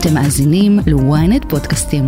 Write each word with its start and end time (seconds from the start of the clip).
אתם 0.00 0.14
מאזינים 0.14 0.78
ל-ynet 0.86 1.48
פודקאסטים. 1.48 2.06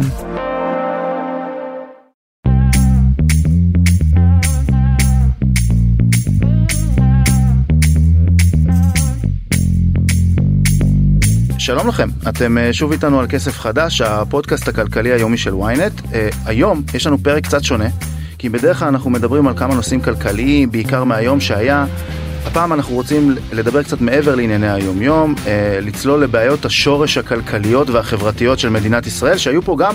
שלום 11.58 11.88
לכם, 11.88 12.08
אתם 12.28 12.58
אה, 12.58 12.72
שוב 12.72 12.92
איתנו 12.92 13.20
על 13.20 13.26
כסף 13.28 13.58
חדש, 13.58 14.00
הפודקאסט 14.00 14.68
הכלכלי 14.68 15.12
היומי 15.12 15.36
של 15.38 15.52
ynet. 15.52 16.14
אה, 16.14 16.28
היום 16.46 16.82
יש 16.94 17.06
לנו 17.06 17.18
פרק 17.18 17.44
קצת 17.44 17.64
שונה, 17.64 17.88
כי 18.38 18.48
בדרך 18.48 18.78
כלל 18.78 18.88
אנחנו 18.88 19.10
מדברים 19.10 19.48
על 19.48 19.56
כמה 19.56 19.74
נושאים 19.74 20.00
כלכליים, 20.00 20.70
בעיקר 20.70 21.04
מהיום 21.04 21.40
שהיה. 21.40 21.86
הפעם 22.46 22.72
אנחנו 22.72 22.94
רוצים 22.94 23.34
לדבר 23.52 23.82
קצת 23.82 24.00
מעבר 24.00 24.34
לענייני 24.34 24.70
היום-יום, 24.70 25.34
אה, 25.46 25.78
לצלול 25.82 26.22
לבעיות 26.22 26.64
השורש 26.64 27.18
הכלכליות 27.18 27.90
והחברתיות 27.90 28.58
של 28.58 28.68
מדינת 28.68 29.06
ישראל, 29.06 29.36
שהיו 29.36 29.62
פה 29.62 29.76
גם 29.78 29.94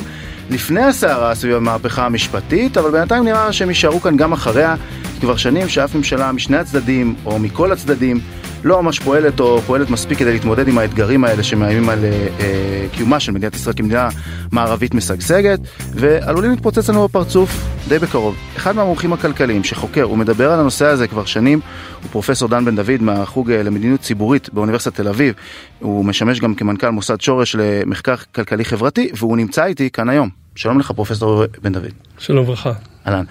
לפני 0.50 0.84
הסערה 0.84 1.36
סביב 1.36 1.56
המהפכה 1.56 2.06
המשפטית, 2.06 2.78
אבל 2.78 2.92
בינתיים 2.92 3.24
נראה 3.24 3.54
שהם 3.54 3.70
יישארו 3.70 4.02
כאן 4.02 4.18
גם 4.18 4.34
אחריה, 4.34 4.76
כבר 5.22 5.36
שנים 5.36 5.70
שאף 5.70 5.96
ממשלה 5.96 6.32
משני 6.32 6.58
הצדדים, 6.58 7.16
או 7.26 7.40
מכל 7.40 7.72
הצדדים, 7.72 8.20
לא 8.66 8.84
ממש 8.84 9.00
פועלת 9.00 9.40
או 9.40 9.62
פועלת 9.62 9.90
מספיק 9.90 10.18
כדי 10.18 10.34
להתמודד 10.34 10.68
עם 10.68 10.78
האתגרים 10.78 11.24
האלה 11.24 11.44
שמאיימים 11.44 11.90
על 11.90 12.06
אה, 12.06 12.28
אה, 12.40 12.86
קיומה 12.92 13.20
של 13.20 13.32
מדינת 13.32 13.56
ישראל 13.56 13.76
כמדינה 13.76 14.10
מערבית 14.52 14.94
משגשגת 14.94 15.60
ועלולים 15.92 16.52
להתפוצץ 16.52 16.90
לנו 16.90 17.08
בפרצוף 17.08 17.68
די 17.88 18.00
בקרוב. 18.00 18.36
אחד 18.58 18.76
מהמומחים 18.76 19.14
הכלכליים 19.14 19.64
שחוקר 19.64 20.12
ומדבר 20.12 20.52
על 20.52 20.60
הנושא 20.60 20.86
הזה 20.86 21.08
כבר 21.08 21.26
שנים 21.26 21.60
הוא 22.02 22.12
פרופסור 22.12 22.50
דן 22.50 22.66
בן 22.66 22.76
דוד 22.76 23.02
מהחוג 23.02 23.52
אה, 23.52 23.64
למדיניות 23.64 24.02
ציבורית 24.02 24.50
באוניברסיטת 24.54 24.96
תל 24.96 25.08
אביב. 25.08 25.34
הוא 25.80 26.06
משמש 26.06 26.40
גם 26.40 26.56
כמנכ"ל 26.56 26.90
מוסד 26.90 27.22
שורש 27.22 27.56
למחקר 27.56 28.16
כלכלי 28.36 28.66
חברתי 28.66 29.10
והוא 29.18 29.38
נמצא 29.38 29.66
איתי 29.66 29.90
כאן 29.90 30.10
היום. 30.10 30.30
שלום 30.56 30.80
לך 30.80 30.92
פרופסור 30.92 31.44
בן 31.62 31.74
דוד. 31.74 31.92
שלום 32.18 32.44
וברכה. 32.44 32.95
אהלן. 33.08 33.26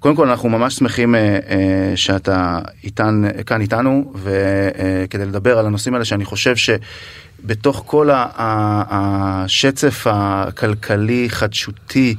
קודם 0.00 0.16
כל 0.16 0.28
אנחנו 0.28 0.48
ממש 0.48 0.74
שמחים 0.74 1.14
אה, 1.14 1.20
אה, 1.20 1.92
שאתה 1.96 2.58
איתן, 2.84 3.22
כאן 3.46 3.60
איתנו 3.60 4.12
וכדי 4.14 5.22
אה, 5.22 5.28
לדבר 5.28 5.58
על 5.58 5.66
הנושאים 5.66 5.94
האלה 5.94 6.04
שאני 6.04 6.24
חושב 6.24 6.54
שבתוך 6.56 7.82
כל 7.86 8.08
השצף 8.12 10.06
הכלכלי 10.10 11.26
חדשותי 11.30 12.14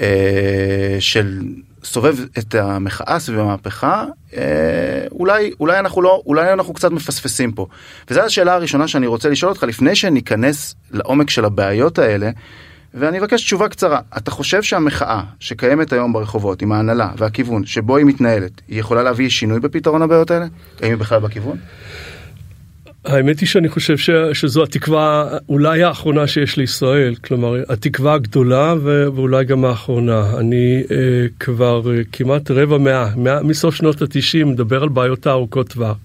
אה, 0.00 0.96
של 1.00 1.40
סובב 1.84 2.16
את 2.38 2.54
המחאה 2.54 3.18
סביב 3.18 3.38
המהפכה 3.38 4.04
אה, 4.36 4.42
אולי 5.12 5.52
אולי 5.60 5.78
אנחנו 5.78 6.02
לא 6.02 6.22
אולי 6.26 6.52
אנחנו 6.52 6.74
קצת 6.74 6.90
מפספסים 6.90 7.52
פה 7.52 7.66
וזו 8.10 8.20
השאלה 8.20 8.54
הראשונה 8.54 8.88
שאני 8.88 9.06
רוצה 9.06 9.28
לשאול 9.28 9.52
אותך 9.52 9.62
לפני 9.62 9.96
שניכנס 9.96 10.74
לעומק 10.90 11.30
של 11.30 11.44
הבעיות 11.44 11.98
האלה. 11.98 12.30
ואני 12.94 13.18
אבקש 13.18 13.44
תשובה 13.44 13.68
קצרה. 13.68 14.00
אתה 14.16 14.30
חושב 14.30 14.62
שהמחאה 14.62 15.22
שקיימת 15.40 15.92
היום 15.92 16.12
ברחובות 16.12 16.62
עם 16.62 16.72
ההנהלה 16.72 17.10
והכיוון 17.16 17.66
שבו 17.66 17.96
היא 17.96 18.06
מתנהלת, 18.06 18.62
היא 18.68 18.80
יכולה 18.80 19.02
להביא 19.02 19.28
שינוי 19.28 19.60
בפתרון 19.60 20.02
הבעיות 20.02 20.30
האלה? 20.30 20.46
האם 20.80 20.90
היא 20.90 20.96
בכלל 20.96 21.20
בכיוון? 21.20 21.56
האמת 23.04 23.40
היא 23.40 23.48
שאני 23.48 23.68
חושב 23.68 23.96
ש, 23.96 24.10
שזו 24.32 24.62
התקווה 24.62 25.38
אולי 25.48 25.82
האחרונה 25.82 26.26
שיש 26.26 26.56
לישראל, 26.56 27.14
כלומר 27.14 27.54
התקווה 27.68 28.14
הגדולה 28.14 28.74
ו, 28.82 29.06
ואולי 29.14 29.44
גם 29.44 29.64
האחרונה. 29.64 30.38
אני 30.38 30.82
אה, 30.90 30.96
כבר 31.40 31.90
אה, 31.90 32.02
כמעט 32.12 32.50
רבע 32.50 32.78
מאה, 32.78 33.08
מאה 33.16 33.42
מסוף 33.42 33.74
שנות 33.74 34.02
התשעים 34.02 34.48
מדבר 34.48 34.82
על 34.82 34.88
בעיות 34.88 35.26
הארוכות 35.26 35.68
טווח. 35.68 35.96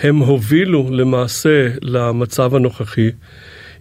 הם 0.00 0.16
הובילו 0.16 0.88
למעשה 0.90 1.68
למצב 1.82 2.54
הנוכחי, 2.54 3.10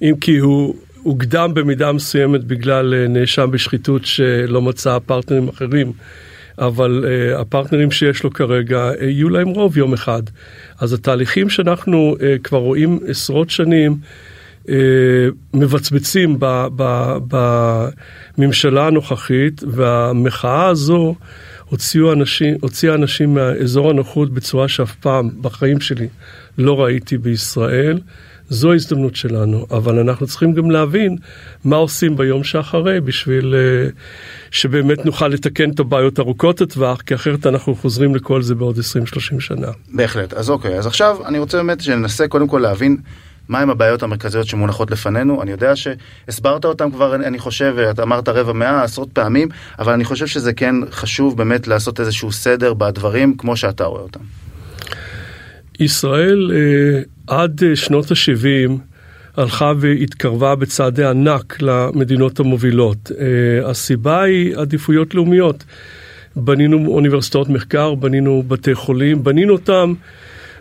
אם 0.02 0.14
כי 0.22 0.38
הוא 0.38 0.76
הוקדם 1.04 1.54
במידה 1.54 1.92
מסוימת 1.92 2.44
בגלל 2.44 2.94
אה, 2.94 3.08
נאשם 3.08 3.52
בשחיתות 3.52 4.06
שלא 4.06 4.62
מצא 4.62 4.98
פרטנרים 5.06 5.48
אחרים, 5.48 5.92
אבל 6.58 7.03
uh, 7.03 7.40
הפרטנרים 7.40 7.92
שיש 7.92 8.24
לו 8.24 8.31
כרגע, 8.31 8.92
uh, 8.92 9.03
יהיו 9.03 9.30
להם 9.30 9.48
רוב 9.48 9.78
יום 9.78 9.94
אחד. 9.94 10.24
אז 10.80 10.94
התהליכים 10.94 11.50
שאנחנו 11.50 12.16
uh, 12.18 12.22
כבר 12.44 12.58
רואים 12.58 13.00
עשרות 13.08 13.50
שנים, 13.50 13.96
uh, 14.66 14.70
מבצבצים 15.53 16.38
בממשלה 18.38 18.88
הנוכחית, 18.88 19.64
והמחאה 19.68 20.68
הזו 20.68 21.16
הוציאו 21.70 22.14
אנשים, 22.14 22.56
הוציאה 22.62 22.96
אנשים 22.96 23.34
מהאזור 23.34 23.90
הנוחות 23.90 24.34
בצורה 24.34 24.68
שאף 24.68 24.96
פעם 24.96 25.30
בחיים 25.42 25.80
שלי 25.80 26.08
לא 26.58 26.84
ראיתי 26.84 27.18
בישראל. 27.18 28.00
זו 28.51 28.72
ההזדמנות 28.72 29.16
שלנו, 29.16 29.66
אבל 29.72 30.00
אנחנו 30.00 30.28
צריכים 30.28 30.53
גם 30.53 30.72
להבין 30.72 31.17
מה 31.63 31.75
עושים 31.75 32.17
ביום 32.17 32.44
שאחרי 32.44 33.01
בשביל 33.01 33.53
uh, 33.53 33.94
שבאמת 34.51 35.06
נוכל 35.06 35.28
לתקן 35.28 35.69
את 35.69 35.79
הבעיות 35.79 36.19
ארוכות 36.19 36.62
הטווח, 36.62 37.01
כי 37.01 37.16
אחרת 37.16 37.47
אנחנו 37.47 37.75
חוזרים 37.75 38.16
לכל 38.16 38.41
זה 38.41 38.56
בעוד 38.56 38.78
20-30 38.78 38.79
שנה. 39.39 39.67
בהחלט, 39.94 40.34
אז 40.34 40.50
אוקיי, 40.50 40.78
אז 40.78 40.88
עכשיו 40.88 41.17
אני 41.25 41.39
רוצה 41.39 41.57
באמת 41.57 41.81
שננסה 41.81 42.28
קודם 42.28 42.47
כל 42.47 42.59
להבין 42.59 42.97
מהם 43.50 43.69
הבעיות 43.69 44.03
המרכזיות 44.03 44.47
שמונחות 44.47 44.91
לפנינו. 44.91 45.41
אני 45.41 45.51
יודע 45.51 45.73
שהסברת 45.75 46.66
אותם 46.66 46.91
כבר, 46.91 47.16
אני 47.16 47.39
חושב, 47.39 47.75
אתה 47.91 48.03
אמרת 48.03 48.29
רבע 48.29 48.53
מאה, 48.53 48.83
עשרות 48.83 49.09
פעמים, 49.13 49.47
אבל 49.79 49.94
אני 49.94 50.03
חושב 50.03 50.28
שזה 50.28 50.53
כן 50.53 50.75
חשוב 50.91 51.38
באמת 51.38 51.68
לעשות 51.68 52.00
איזשהו 52.00 52.31
סדר 52.31 52.73
בדברים 52.73 53.38
כמו 53.38 53.57
שאתה 53.57 53.85
רואה 53.85 54.01
אותם. 54.01 54.19
ישראל 55.81 56.52
אה, 56.53 57.02
עד 57.28 57.64
אה, 57.64 57.75
שנות 57.75 58.12
ה-70 58.12 58.72
הלכה 59.38 59.74
והתקרבה 59.80 60.56
בצעדי 60.56 61.06
ענק 61.06 61.62
למדינות 61.62 62.40
המובילות. 62.40 63.12
אה, 63.19 63.69
הסיבה 63.69 64.22
היא 64.22 64.58
עדיפויות 64.58 65.16
לאומיות. 65.16 65.64
בנינו 66.36 66.88
אוניברסיטאות 66.88 67.50
מחקר, 67.50 67.96
בנינו 67.96 68.44
בתי 68.47 68.75
חולים, 68.75 69.24
בנינו 69.24 69.53
אותם 69.53 69.94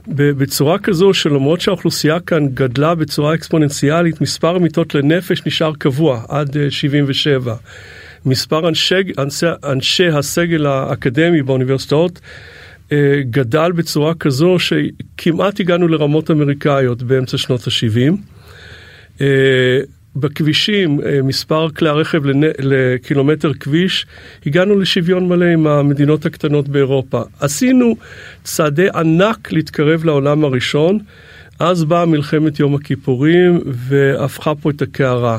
בצורה 0.08 0.78
כזו 0.78 1.14
שלמרות 1.14 1.60
שהאוכלוסייה 1.60 2.20
כאן 2.20 2.48
גדלה 2.48 2.94
בצורה 2.94 3.34
אקספוננציאלית, 3.34 4.20
מספר 4.20 4.56
המיטות 4.56 4.94
לנפש 4.94 5.46
נשאר 5.46 5.72
קבוע 5.78 6.22
עד 6.28 6.56
77. 6.70 7.54
מספר 8.26 8.68
אנשי, 8.68 8.94
אנשי, 9.18 9.46
אנשי 9.64 10.08
הסגל 10.08 10.66
האקדמי 10.66 11.42
באוניברסיטאות 11.42 12.20
גדל 13.22 13.72
בצורה 13.72 14.14
כזו 14.14 14.56
שכמעט 14.58 15.60
הגענו 15.60 15.88
לרמות 15.88 16.30
אמריקאיות 16.30 17.02
באמצע 17.02 17.38
שנות 17.38 17.60
ה-70. 17.66 18.16
אה, 19.20 19.80
בכבישים, 20.16 21.00
אה, 21.00 21.22
מספר 21.22 21.68
כלי 21.70 21.88
הרכב 21.88 22.22
לקילומטר 22.58 23.54
כביש, 23.54 24.06
הגענו 24.46 24.78
לשוויון 24.78 25.28
מלא 25.28 25.44
עם 25.44 25.66
המדינות 25.66 26.26
הקטנות 26.26 26.68
באירופה. 26.68 27.22
עשינו 27.40 27.96
צעדי 28.44 28.88
ענק 28.94 29.52
להתקרב 29.52 30.04
לעולם 30.04 30.44
הראשון, 30.44 30.98
אז 31.58 31.84
באה 31.84 32.06
מלחמת 32.06 32.60
יום 32.60 32.74
הכיפורים 32.74 33.60
והפכה 33.66 34.54
פה 34.54 34.70
את 34.70 34.82
הקערה. 34.82 35.38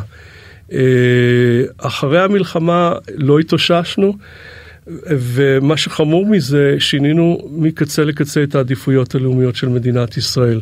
אחרי 1.77 2.21
המלחמה 2.21 2.93
לא 3.15 3.39
התאוששנו. 3.39 4.17
ומה 5.07 5.77
שחמור 5.77 6.25
מזה, 6.25 6.75
שינינו 6.79 7.49
מקצה 7.51 8.03
לקצה 8.03 8.43
את 8.43 8.55
העדיפויות 8.55 9.15
הלאומיות 9.15 9.55
של 9.55 9.69
מדינת 9.69 10.17
ישראל. 10.17 10.59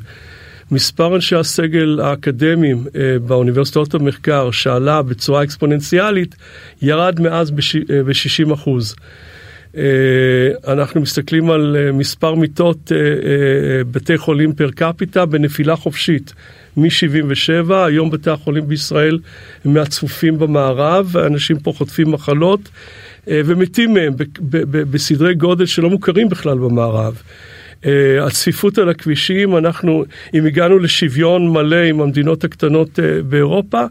מספר 0.71 1.15
אנשי 1.15 1.35
הסגל 1.35 1.99
האקדמיים 2.03 2.83
אה, 2.95 3.19
באוניברסיטאות 3.19 3.93
המחקר 3.93 4.51
שעלה 4.51 5.01
בצורה 5.01 5.43
אקספוננציאלית, 5.43 6.35
ירד 6.81 7.19
מאז 7.19 7.51
ב-60 7.51 8.53
אחוז. 8.53 8.95
אה, 9.77 9.83
אנחנו 10.67 11.01
מסתכלים 11.01 11.49
על 11.49 11.77
אה, 11.79 11.91
מספר 11.91 12.35
מיטות 12.35 12.91
בתי 13.91 14.17
חולים 14.17 14.53
פר 14.53 14.71
קפיטה 14.71 15.25
בנפילה 15.25 15.75
חופשית 15.75 16.33
מ-77, 16.77 17.73
היום 17.73 18.11
בתי 18.11 18.29
החולים 18.29 18.67
בישראל 18.67 19.19
הם 19.65 19.73
מהצפופים 19.73 20.39
במערב, 20.39 21.17
אנשים 21.17 21.59
פה 21.59 21.73
חוטפים 21.77 22.11
מחלות. 22.11 22.69
אה, 23.29 23.41
ומתים 23.45 23.93
מהם 23.93 24.13
בסדרי 24.91 25.33
גודל 25.33 25.65
שלא 25.65 25.89
מוכרים 25.89 26.29
בכלל 26.29 26.57
במערב. 26.57 27.21
הצפיפות 28.21 28.77
על 28.77 28.89
הכבישים, 28.89 29.57
אנחנו, 29.57 30.03
אם 30.33 30.45
הגענו 30.45 30.79
לשוויון 30.79 31.49
מלא 31.49 31.75
עם 31.75 32.01
המדינות 32.01 32.43
הקטנות 32.43 32.99
uh, 32.99 33.01
באירופה, 33.29 33.83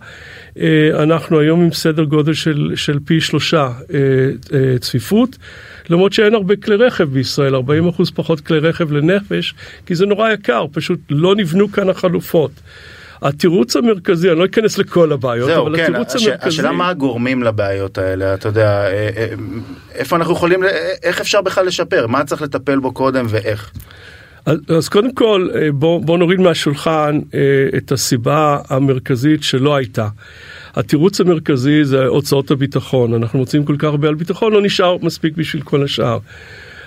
אנחנו 0.94 1.40
היום 1.40 1.60
עם 1.60 1.72
סדר 1.72 2.04
גודל 2.04 2.34
של, 2.34 2.72
של 2.76 2.98
פי 3.04 3.20
שלושה 3.20 3.70
צפיפות, 4.80 5.36
למרות 5.90 6.12
שאין 6.12 6.34
הרבה 6.34 6.56
כלי 6.56 6.76
רכב 6.76 7.04
בישראל, 7.04 7.54
40 7.54 7.88
אחוז 7.88 8.10
פחות 8.10 8.40
כלי 8.40 8.58
רכב 8.58 8.92
לנפש, 8.92 9.54
כי 9.86 9.94
זה 9.94 10.06
נורא 10.06 10.30
יקר, 10.30 10.66
פשוט 10.72 11.00
לא 11.10 11.36
נבנו 11.36 11.72
כאן 11.72 11.88
החלופות. 11.88 12.50
התירוץ 13.22 13.76
המרכזי, 13.76 14.30
אני 14.30 14.38
לא 14.38 14.44
אכנס 14.44 14.78
לכל 14.78 15.12
הבעיות, 15.12 15.50
זהו, 15.50 15.66
אבל 15.66 15.76
כן, 15.76 15.82
התירוץ 15.82 16.14
הש... 16.14 16.26
המרכזי... 16.26 16.48
השאלה 16.48 16.72
מה 16.72 16.88
הגורמים 16.88 17.42
לבעיות 17.42 17.98
האלה, 17.98 18.34
אתה 18.34 18.48
יודע, 18.48 18.70
אה, 18.70 19.08
אה, 19.16 19.26
איפה 19.94 20.16
אנחנו 20.16 20.32
יכולים, 20.32 20.64
איך 21.02 21.20
אפשר 21.20 21.40
בכלל 21.40 21.66
לשפר, 21.66 22.06
מה 22.06 22.24
צריך 22.24 22.42
לטפל 22.42 22.78
בו 22.78 22.92
קודם 22.92 23.26
ואיך? 23.28 23.72
אז, 24.48 24.58
אז 24.76 24.88
קודם 24.88 25.12
כל, 25.12 25.48
אה, 25.54 25.72
בוא, 25.72 26.00
בוא 26.04 26.18
נוריד 26.18 26.40
מהשולחן 26.40 27.20
אה, 27.34 27.40
את 27.76 27.92
הסיבה 27.92 28.58
המרכזית 28.68 29.42
שלא 29.42 29.76
הייתה. 29.76 30.08
התירוץ 30.74 31.20
המרכזי 31.20 31.84
זה 31.84 32.06
הוצאות 32.06 32.50
הביטחון, 32.50 33.14
אנחנו 33.14 33.38
מוצאים 33.38 33.64
כל 33.64 33.76
כך 33.78 33.84
הרבה 33.84 34.08
על 34.08 34.14
ביטחון, 34.14 34.52
לא 34.52 34.62
נשאר 34.62 34.96
מספיק 35.02 35.36
בשביל 35.36 35.62
כל 35.62 35.84
השאר. 35.84 36.18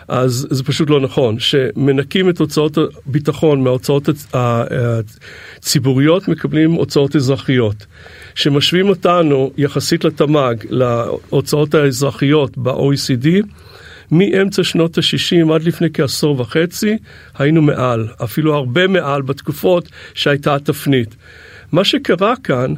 אז 0.07 0.48
זה 0.50 0.63
פשוט 0.63 0.89
לא 0.89 1.00
נכון. 1.00 1.39
שמנקים 1.39 2.30
את 2.30 2.39
הוצאות 2.39 2.77
הביטחון 2.77 3.63
מההוצאות 3.63 4.09
הציבוריות, 4.33 6.27
מקבלים 6.27 6.71
הוצאות 6.71 7.15
אזרחיות. 7.15 7.86
שמשווים 8.36 8.89
אותנו 8.89 9.51
יחסית 9.57 10.03
לתמ"ג, 10.03 10.56
להוצאות 10.69 11.74
האזרחיות 11.74 12.57
ב-OECD, 12.57 13.27
מאמצע 14.12 14.63
שנות 14.63 14.98
ה-60 14.98 15.53
עד 15.53 15.63
לפני 15.63 15.88
כעשור 15.94 16.42
וחצי, 16.42 16.98
היינו 17.38 17.62
מעל, 17.62 18.07
אפילו 18.24 18.56
הרבה 18.56 18.88
מעל 18.88 19.21
בתקופות 19.21 19.89
שהייתה 20.13 20.56
התפנית. 20.56 21.15
מה 21.71 21.83
שקרה 21.83 22.33
כאן 22.44 22.73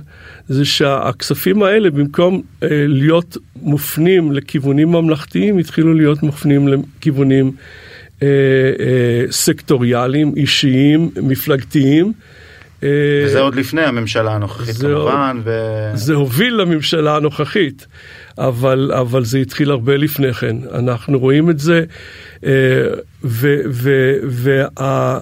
זה 0.48 0.66
שהכספים 0.66 1.64
האלה 1.64 1.90
במקום 1.92 2.42
אה, 2.64 2.68
להיות 2.88 3.38
מופנים 3.56 4.32
לכיוונים 4.32 4.92
ממלכתיים 4.92 5.58
התחילו 5.58 5.94
להיות 5.94 6.24
מופנים 6.24 6.68
לכיוונים 6.68 7.52
אה, 8.24 8.28
אה, 8.80 9.32
סקטוריאליים, 9.32 10.34
אישיים, 10.36 11.10
מפלגתיים. 11.22 12.14
אה, 12.84 12.90
וזה 13.26 13.40
עוד 13.40 13.56
לפני 13.56 13.82
הממשלה 13.82 14.36
הנוכחית 14.36 14.76
כמובן. 14.76 15.42
ו... 15.44 15.52
זה 15.94 16.14
הוביל 16.14 16.54
לממשלה 16.54 17.16
הנוכחית, 17.16 17.88
אבל, 18.38 18.92
אבל 19.00 19.26
זה 19.26 19.38
התחיל 19.38 19.72
הרבה 19.72 19.98
לפני 19.98 20.34
כן. 20.34 20.56
אנחנו 20.74 21.20
רואים 21.20 21.50
את 21.50 21.60
זה, 21.60 21.84
אה, 22.46 22.52
וה... 23.24 25.20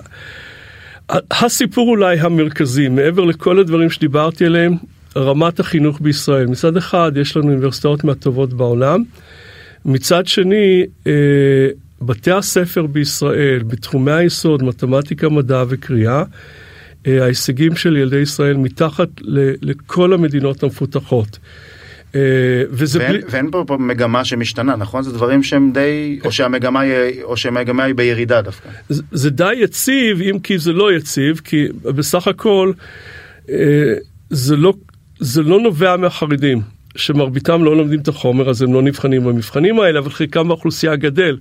הסיפור 1.31 1.89
אולי 1.89 2.19
המרכזי, 2.19 2.87
מעבר 2.89 3.25
לכל 3.25 3.59
הדברים 3.59 3.89
שדיברתי 3.89 4.45
עליהם, 4.45 4.75
רמת 5.17 5.59
החינוך 5.59 6.01
בישראל. 6.01 6.47
מצד 6.47 6.77
אחד, 6.77 7.11
יש 7.15 7.37
לנו 7.37 7.49
אוניברסיטאות 7.49 8.03
מהטובות 8.03 8.53
בעולם. 8.53 9.03
מצד 9.85 10.27
שני, 10.27 10.83
אה, 11.07 11.67
בתי 12.01 12.31
הספר 12.31 12.85
בישראל, 12.85 13.63
בתחומי 13.63 14.11
היסוד, 14.11 14.63
מתמטיקה, 14.63 15.29
מדע 15.29 15.63
וקריאה, 15.69 16.23
אה, 17.07 17.23
ההישגים 17.23 17.75
של 17.75 17.97
ילדי 17.97 18.19
ישראל 18.19 18.57
מתחת 18.57 19.09
לכל 19.61 20.13
המדינות 20.13 20.63
המפותחות. 20.63 21.39
אה, 22.15 22.21
וזה 22.69 22.99
ואין, 22.99 23.11
בלי... 23.11 23.21
ואין 23.29 23.51
פה, 23.51 23.63
פה 23.67 23.77
מגמה 23.77 24.25
שמשתנה, 24.25 24.75
נכון? 24.75 25.03
זה 25.03 25.11
דברים 25.11 25.43
שהם 25.43 25.71
די, 25.71 26.19
או 26.25 26.31
שהמגמה 26.31 26.79
היא, 26.79 27.23
או 27.23 27.37
שהמגמה 27.37 27.83
היא 27.83 27.95
בירידה 27.95 28.41
דווקא. 28.41 28.69
זה, 28.89 29.03
זה 29.11 29.29
די 29.29 29.53
יציב, 29.53 30.21
אם 30.21 30.39
כי 30.39 30.57
זה 30.57 30.73
לא 30.73 30.93
יציב, 30.93 31.41
כי 31.43 31.67
בסך 31.83 32.27
הכל 32.27 32.71
אה, 33.49 33.55
זה 34.29 34.55
לא, 34.55 34.73
זה 35.19 35.41
לא 35.41 35.59
נובע 35.59 35.97
מהחרדים, 35.97 36.61
שמרביתם 36.95 37.63
לא 37.63 37.77
לומדים 37.77 37.99
את 37.99 38.07
החומר, 38.07 38.49
אז 38.49 38.61
הם 38.61 38.73
לא 38.73 38.81
נבחנים 38.81 39.23
במבחנים 39.23 39.79
האלה, 39.79 39.99
אבל 39.99 40.09
חלקם 40.09 40.47
באוכלוסייה 40.47 40.95
גדל. 40.95 41.37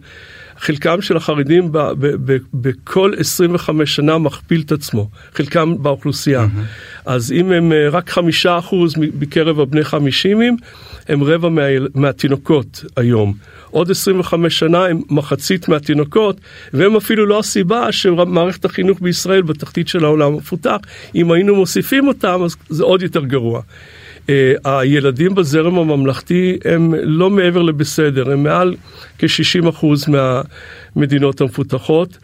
חלקם 0.60 1.02
של 1.02 1.16
החרדים 1.16 1.72
ב, 1.72 1.78
ב, 1.78 2.32
ב, 2.32 2.36
בכל 2.54 3.12
25 3.18 3.96
שנה 3.96 4.18
מכפיל 4.18 4.62
את 4.66 4.72
עצמו, 4.72 5.08
חלקם 5.34 5.82
באוכלוסייה. 5.82 6.44
Mm-hmm. 6.44 7.02
אז 7.06 7.32
אם 7.32 7.52
הם 7.52 7.72
אה, 7.72 7.88
רק 7.88 8.10
חמישה 8.10 8.58
אחוז 8.58 8.94
בקרב 9.18 9.60
הבני 9.60 9.84
חמישימים, 9.84 10.56
הם 11.08 11.24
רבע 11.24 11.48
מה, 11.48 11.62
מהתינוקות 11.94 12.84
היום. 12.96 13.34
עוד 13.70 13.90
25 13.90 14.58
שנה 14.58 14.84
הם 14.84 15.00
מחצית 15.10 15.68
מהתינוקות, 15.68 16.40
והם 16.72 16.96
אפילו 16.96 17.26
לא 17.26 17.38
הסיבה 17.38 17.92
שמערכת 17.92 18.64
החינוך 18.64 18.98
בישראל 19.00 19.42
בתחתית 19.42 19.88
של 19.88 20.04
העולם 20.04 20.32
המפותח. 20.32 20.76
אם 21.14 21.32
היינו 21.32 21.56
מוסיפים 21.56 22.08
אותם, 22.08 22.40
אז 22.44 22.56
זה 22.68 22.84
עוד 22.84 23.02
יותר 23.02 23.24
גרוע. 23.24 23.62
Uh, 24.26 24.30
הילדים 24.64 25.34
בזרם 25.34 25.78
הממלכתי 25.78 26.58
הם 26.64 26.94
לא 26.94 27.30
מעבר 27.30 27.62
לבסדר, 27.62 28.32
הם 28.32 28.42
מעל 28.42 28.74
כ-60% 29.18 29.86
מהמדינות 30.08 31.40
המפותחות. 31.40 32.18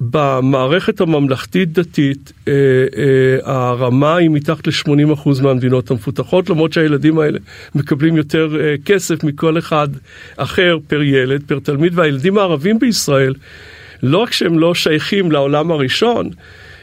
במערכת 0.00 1.00
הממלכתית-דתית 1.00 2.32
אה, 2.48 2.52
אה, 2.96 3.52
הרמה 3.52 4.16
היא 4.16 4.30
מתחת 4.30 4.66
ל-80% 4.66 5.42
מהמדינות 5.42 5.90
המפותחות, 5.90 6.50
למרות 6.50 6.72
שהילדים 6.72 7.18
האלה 7.18 7.38
מקבלים 7.74 8.16
יותר 8.16 8.56
אה, 8.60 8.74
כסף 8.84 9.24
מכל 9.24 9.58
אחד 9.58 9.88
אחר 10.36 10.78
פר 10.86 11.02
ילד, 11.02 11.42
פר 11.46 11.58
תלמיד, 11.58 11.98
והילדים 11.98 12.38
הערבים 12.38 12.78
בישראל, 12.78 13.34
לא 14.02 14.18
רק 14.18 14.32
שהם 14.32 14.58
לא 14.58 14.74
שייכים 14.74 15.32
לעולם 15.32 15.70
הראשון, 15.70 16.30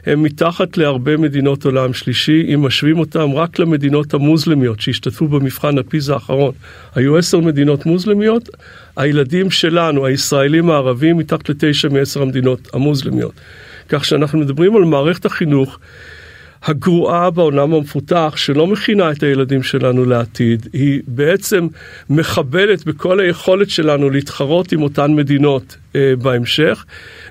הם 0.06 0.24
מתחת 0.24 0.78
להרבה 0.78 1.18
מדינות 1.18 1.66
עולם 1.66 1.94
שלישי, 1.94 2.54
אם 2.54 2.62
משווים 2.62 3.00
אותם 3.00 3.32
רק 3.34 3.60
למדינות 3.60 4.14
המוסלמיות 4.14 4.80
שהשתתפו 4.80 5.28
במבחן 5.28 5.78
הפיזה 5.78 6.14
האחרון. 6.14 6.54
היו 6.96 7.18
עשר 7.18 7.40
מדינות 7.40 7.86
מוסלמיות, 7.86 8.50
הילדים 8.98 9.52
שלנו, 9.52 10.06
הישראלים 10.06 10.70
הערבים, 10.70 11.18
מתחת 11.18 11.50
לתשע 11.50 11.90
מעשר 11.90 12.22
המדינות 12.22 12.68
המוסלמיות. 12.74 13.34
כך 13.90 14.06
שאנחנו 14.06 14.40
מדברים 14.40 14.76
על 14.76 14.84
מערכת 14.84 15.26
החינוך 15.26 15.80
הגרועה 16.68 17.30
בעולם 17.30 17.74
המפותח, 17.74 18.34
שלא 18.38 18.68
מכינה 18.68 19.12
את 19.12 19.24
הילדים 19.24 19.64
שלנו 19.64 20.06
לעתיד, 20.06 20.68
היא 20.74 21.02
בעצם 21.08 21.68
מחבלת 22.10 22.86
בכל 22.86 23.20
היכולת 23.20 23.70
שלנו 23.70 24.10
להתחרות 24.10 24.72
עם 24.72 24.82
אותן 24.82 25.16
מדינות 25.16 25.78
אה, 25.96 26.14
בהמשך, 26.22 26.86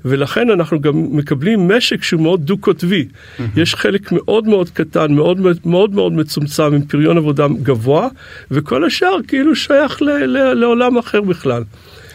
ולכן 0.05 0.50
אנחנו 0.50 0.81
גם 0.81 1.17
מקבלים 1.17 1.69
משק 1.69 2.03
שהוא 2.03 2.21
מאוד 2.21 2.44
דו-קוטבי. 2.44 3.06
Mm-hmm. 3.09 3.43
יש 3.56 3.75
חלק 3.75 4.12
מאוד 4.12 4.47
מאוד 4.47 4.71
קטן, 4.71 5.12
מאוד 5.12 5.41
מאוד 5.65 5.94
מאוד 5.94 6.12
מצומצם, 6.12 6.75
עם 6.75 6.82
פריון 6.82 7.17
עבודה 7.17 7.47
גבוה, 7.62 8.09
וכל 8.50 8.85
השאר 8.85 9.17
כאילו 9.29 9.56
שייך 9.56 10.03
ל- 10.03 10.25
ל- 10.25 10.53
לעולם 10.55 10.99
אחר 10.99 11.21
בכלל. 11.21 11.62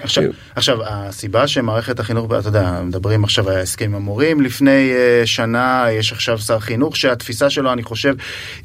עכשיו, 0.03 0.24
עכשיו, 0.56 0.77
הסיבה 0.83 1.48
שמערכת 1.48 2.00
החינוך, 2.00 2.25
אתה 2.39 2.48
יודע, 2.48 2.81
מדברים 2.83 3.24
עכשיו 3.24 3.50
על 3.50 3.57
הסכם 3.57 3.95
המורים 3.95 4.42
לפני 4.42 4.92
uh, 4.92 5.25
שנה, 5.25 5.86
יש 5.92 6.12
עכשיו 6.12 6.39
שר 6.39 6.59
חינוך 6.59 6.98
שהתפיסה 6.98 7.50
שלו, 7.50 7.74
אני 7.74 7.83
חושב, 7.83 8.15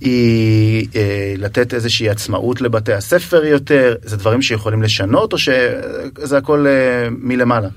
היא 0.01 0.87
uh, 0.93 0.97
לתת 1.39 1.75
איזושהי 1.75 2.09
עצמאות 2.09 2.61
לבתי 2.61 2.93
הספר 2.93 3.45
יותר, 3.45 3.95
זה 4.03 4.17
דברים 4.17 4.43
שיכולים 4.43 4.83
לשנות, 4.83 5.33
או 5.33 5.39
שזה 5.39 6.39
הכל 6.39 6.67
uh, 6.67 7.15
מלמעלה? 7.19 7.69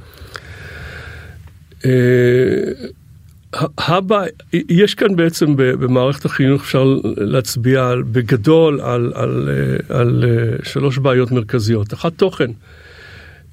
הבא, 3.77 4.23
יש 4.53 4.95
כאן 4.95 5.15
בעצם 5.15 5.55
במערכת 5.55 6.25
החינוך 6.25 6.61
אפשר 6.61 6.83
להצביע 7.17 7.93
בגדול 8.11 8.81
על, 8.81 9.11
על, 9.15 9.49
על, 9.89 9.99
על 9.99 10.25
שלוש 10.63 10.97
בעיות 10.97 11.31
מרכזיות. 11.31 11.93
אחת 11.93 12.13
תוכן. 12.13 12.51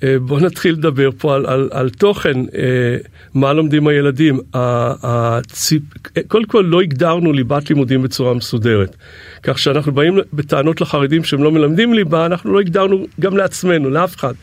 אה, 0.03 0.19
בואו 0.19 0.41
נתחיל 0.41 0.73
לדבר 0.73 1.11
פה 1.19 1.35
על, 1.35 1.47
על, 1.47 1.69
על 1.73 1.91
תוכן, 1.91 2.41
אה, 2.41 2.97
מה 3.35 3.53
לומדים 3.53 3.87
הילדים. 3.89 4.41
הציפ... 4.55 5.83
קודם 6.29 6.45
כל 6.45 6.65
לא 6.69 6.81
הגדרנו 6.81 7.33
ליבת 7.33 7.71
לימודים 7.71 8.03
בצורה 8.03 8.35
מסודרת. 8.35 8.97
כך 9.43 9.59
שאנחנו 9.59 9.93
באים 9.93 10.19
בטענות 10.33 10.81
לחרדים 10.81 11.25
שהם 11.25 11.43
לא 11.43 11.53
מלמדים 11.53 11.95
ליבה, 11.95 12.27
אנחנו 12.27 12.53
לא 12.53 12.61
הגדרנו 12.61 13.07
גם 13.21 13.37
לעצמנו, 13.37 13.91
לאף 13.91 14.17
אחד. 14.17 14.35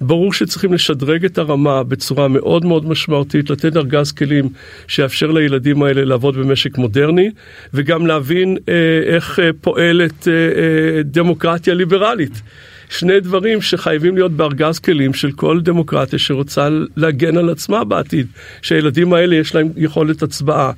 ברור 0.00 0.32
שצריכים 0.32 0.72
לשדרג 0.72 1.24
את 1.24 1.38
הרמה 1.38 1.82
בצורה 1.82 2.28
מאוד 2.28 2.64
מאוד 2.64 2.86
משמעותית, 2.86 3.50
לתת 3.50 3.76
ארגז 3.76 4.12
כלים 4.12 4.48
שיאפשר 4.86 5.30
לילדים 5.30 5.82
האלה 5.82 6.04
לעבוד 6.04 6.36
במשק 6.36 6.78
מודרני, 6.78 7.30
וגם 7.74 8.06
להבין 8.06 8.56
אה, 8.68 8.74
איך 9.06 9.40
אה, 9.40 9.50
פועלת 9.60 10.28
אה, 10.28 10.32
אה, 10.32 11.02
דמוקרטיה 11.02 11.74
ליברלית. 11.74 12.42
שני 12.90 13.20
דברים 13.20 13.62
שחייבים 13.62 14.14
להיות 14.14 14.32
בארגז 14.32 14.78
כלים 14.78 15.14
של 15.14 15.32
כל 15.32 15.60
דמוקרטיה 15.60 16.18
שרוצה 16.18 16.68
להגן 16.96 17.36
על 17.36 17.50
עצמה 17.50 17.84
בעתיד, 17.84 18.26
שהילדים 18.62 19.12
האלה 19.12 19.36
יש 19.36 19.54
להם 19.54 19.68
יכולת 19.76 20.22
הצבעה. 20.22 20.72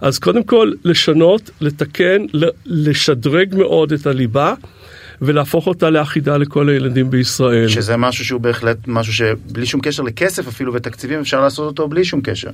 אז 0.00 0.18
קודם 0.18 0.44
כל 0.44 0.72
לשנות, 0.84 1.50
לתקן, 1.60 2.26
לשדרג 2.66 3.54
מאוד 3.58 3.92
את 3.92 4.06
הליבה. 4.06 4.54
ולהפוך 5.22 5.66
אותה 5.66 5.90
לאחידה 5.90 6.36
לכל 6.36 6.68
הילדים 6.68 7.10
בישראל. 7.10 7.68
שזה 7.68 7.96
משהו 7.96 8.24
שהוא 8.24 8.40
בהחלט 8.40 8.76
משהו 8.86 9.12
שבלי 9.12 9.66
שום 9.66 9.80
קשר 9.80 10.02
לכסף 10.02 10.48
אפילו 10.48 10.74
ותקציבים 10.74 11.20
אפשר 11.20 11.40
לעשות 11.40 11.66
אותו 11.66 11.88
בלי 11.88 12.04
שום 12.04 12.20
קשר. 12.20 12.50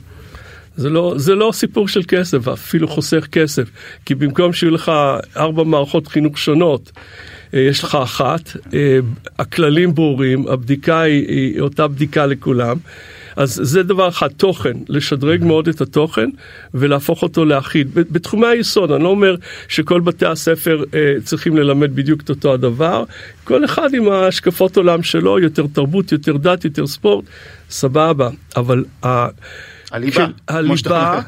זה 0.76 0.90
לא, 0.90 1.14
זה 1.16 1.34
לא 1.34 1.50
סיפור 1.54 1.88
של 1.88 2.02
כסף, 2.08 2.48
אפילו 2.48 2.88
חוסך 2.88 3.26
כסף, 3.32 3.70
כי 4.06 4.14
במקום 4.14 4.52
שיהיו 4.52 4.70
לך 4.70 4.92
ארבע 5.36 5.64
מערכות 5.64 6.06
חינוך 6.06 6.38
שונות, 6.38 6.92
אה, 7.54 7.60
יש 7.60 7.84
לך 7.84 7.94
אחת, 7.94 8.50
אה, 8.74 8.98
הכללים 9.38 9.94
ברורים, 9.94 10.48
הבדיקה 10.48 11.00
היא, 11.00 11.28
היא 11.28 11.60
אותה 11.60 11.88
בדיקה 11.88 12.26
לכולם. 12.26 12.76
אז 13.36 13.60
זה 13.62 13.82
דבר 13.82 14.08
אחד, 14.08 14.28
תוכן, 14.28 14.72
לשדרג 14.88 15.44
מאוד 15.44 15.68
את 15.68 15.80
התוכן 15.80 16.30
ולהפוך 16.74 17.22
אותו 17.22 17.44
לאחיד. 17.44 17.94
בתחומי 17.94 18.46
היסוד, 18.46 18.90
אני 18.90 19.04
לא 19.04 19.08
אומר 19.08 19.36
שכל 19.68 20.00
בתי 20.00 20.26
הספר 20.26 20.84
אה, 20.94 21.14
צריכים 21.24 21.56
ללמד 21.56 21.96
בדיוק 21.96 22.22
את 22.22 22.28
אותו 22.30 22.54
הדבר, 22.54 23.04
כל 23.44 23.64
אחד 23.64 23.94
עם 23.94 24.08
ההשקפות 24.08 24.76
עולם 24.76 25.02
שלו, 25.02 25.38
יותר 25.38 25.66
תרבות, 25.72 26.12
יותר 26.12 26.36
דת, 26.36 26.64
יותר 26.64 26.86
ספורט, 26.86 27.24
סבבה, 27.70 28.30
אבל. 28.56 28.84
הליבה, 29.02 30.26
הליבה. 30.48 31.20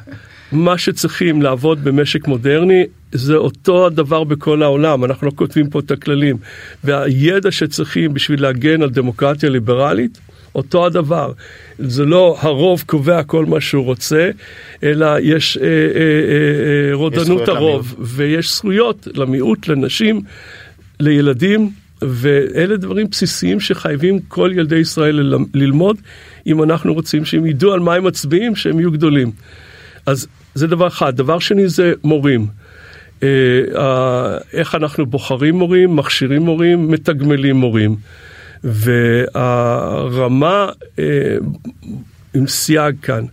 מה 0.53 0.79
שצריכים 0.79 1.43
לעבוד 1.43 1.85
במשק 1.85 2.27
מודרני, 2.27 2.85
זה 3.13 3.35
אותו 3.35 3.87
הדבר 3.87 4.25
בכל 4.25 4.63
העולם, 4.63 5.05
אנחנו 5.05 5.27
לא 5.27 5.33
כותבים 5.35 5.71
פה 5.71 5.79
את 5.79 5.91
הכללים. 5.91 6.37
והידע 6.85 7.51
שצריכים 7.51 8.15
בשביל 8.15 8.43
להגן 8.43 8.83
על 8.83 8.91
דמוקרטיה 8.91 9.51
ליברלית, 9.51 10.19
אותו 10.55 10.87
הדבר. 10.87 11.33
זה 11.79 12.05
לא 12.05 12.37
הרוב 12.41 12.83
קובע 12.87 13.23
כל 13.23 13.47
מה 13.47 13.61
שהוא 13.61 13.85
רוצה, 13.85 14.31
אלא 14.83 15.07
יש 15.23 15.57
אה, 15.57 15.65
אה, 15.65 15.71
אה, 15.71 16.89
אה, 16.91 16.95
רודנות 16.95 17.49
הרוב, 17.49 17.95
ויש 17.99 18.57
זכויות 18.57 19.09
למיעוט, 19.15 19.69
לנשים, 19.69 20.21
לילדים. 21.01 21.71
ואלה 22.03 22.77
דברים 22.77 23.07
בסיסיים 23.11 23.61
שחייבים 23.61 24.19
כל 24.29 24.51
ילדי 24.55 24.77
ישראל 24.77 25.15
ללמ- 25.21 25.47
ללמוד, 25.55 25.97
אם 26.47 26.63
אנחנו 26.63 26.95
רוצים 26.95 27.25
שהם 27.25 27.47
ידעו 27.47 27.73
על 27.73 27.81
מה 27.81 27.95
הם 27.95 28.05
מצביעים, 28.05 28.57
שהם 28.57 28.79
יהיו 28.79 28.91
גדולים. 28.91 29.31
אז 30.07 30.27
זה 30.55 30.67
דבר 30.67 30.87
אחד. 30.87 31.17
דבר 31.17 31.39
שני 31.39 31.69
זה 31.69 31.93
מורים. 32.05 32.47
אה, 33.23 33.29
איך 34.53 34.75
אנחנו 34.75 35.07
בוחרים 35.07 35.55
מורים, 35.55 35.97
מכשירים 35.97 36.43
מורים, 36.43 36.91
מתגמלים 36.91 37.57
מורים. 37.57 37.97
והרמה 38.64 40.68
אה, 40.99 41.37
עם 42.35 42.47
סייג 42.47 42.94
כאן, 43.02 43.25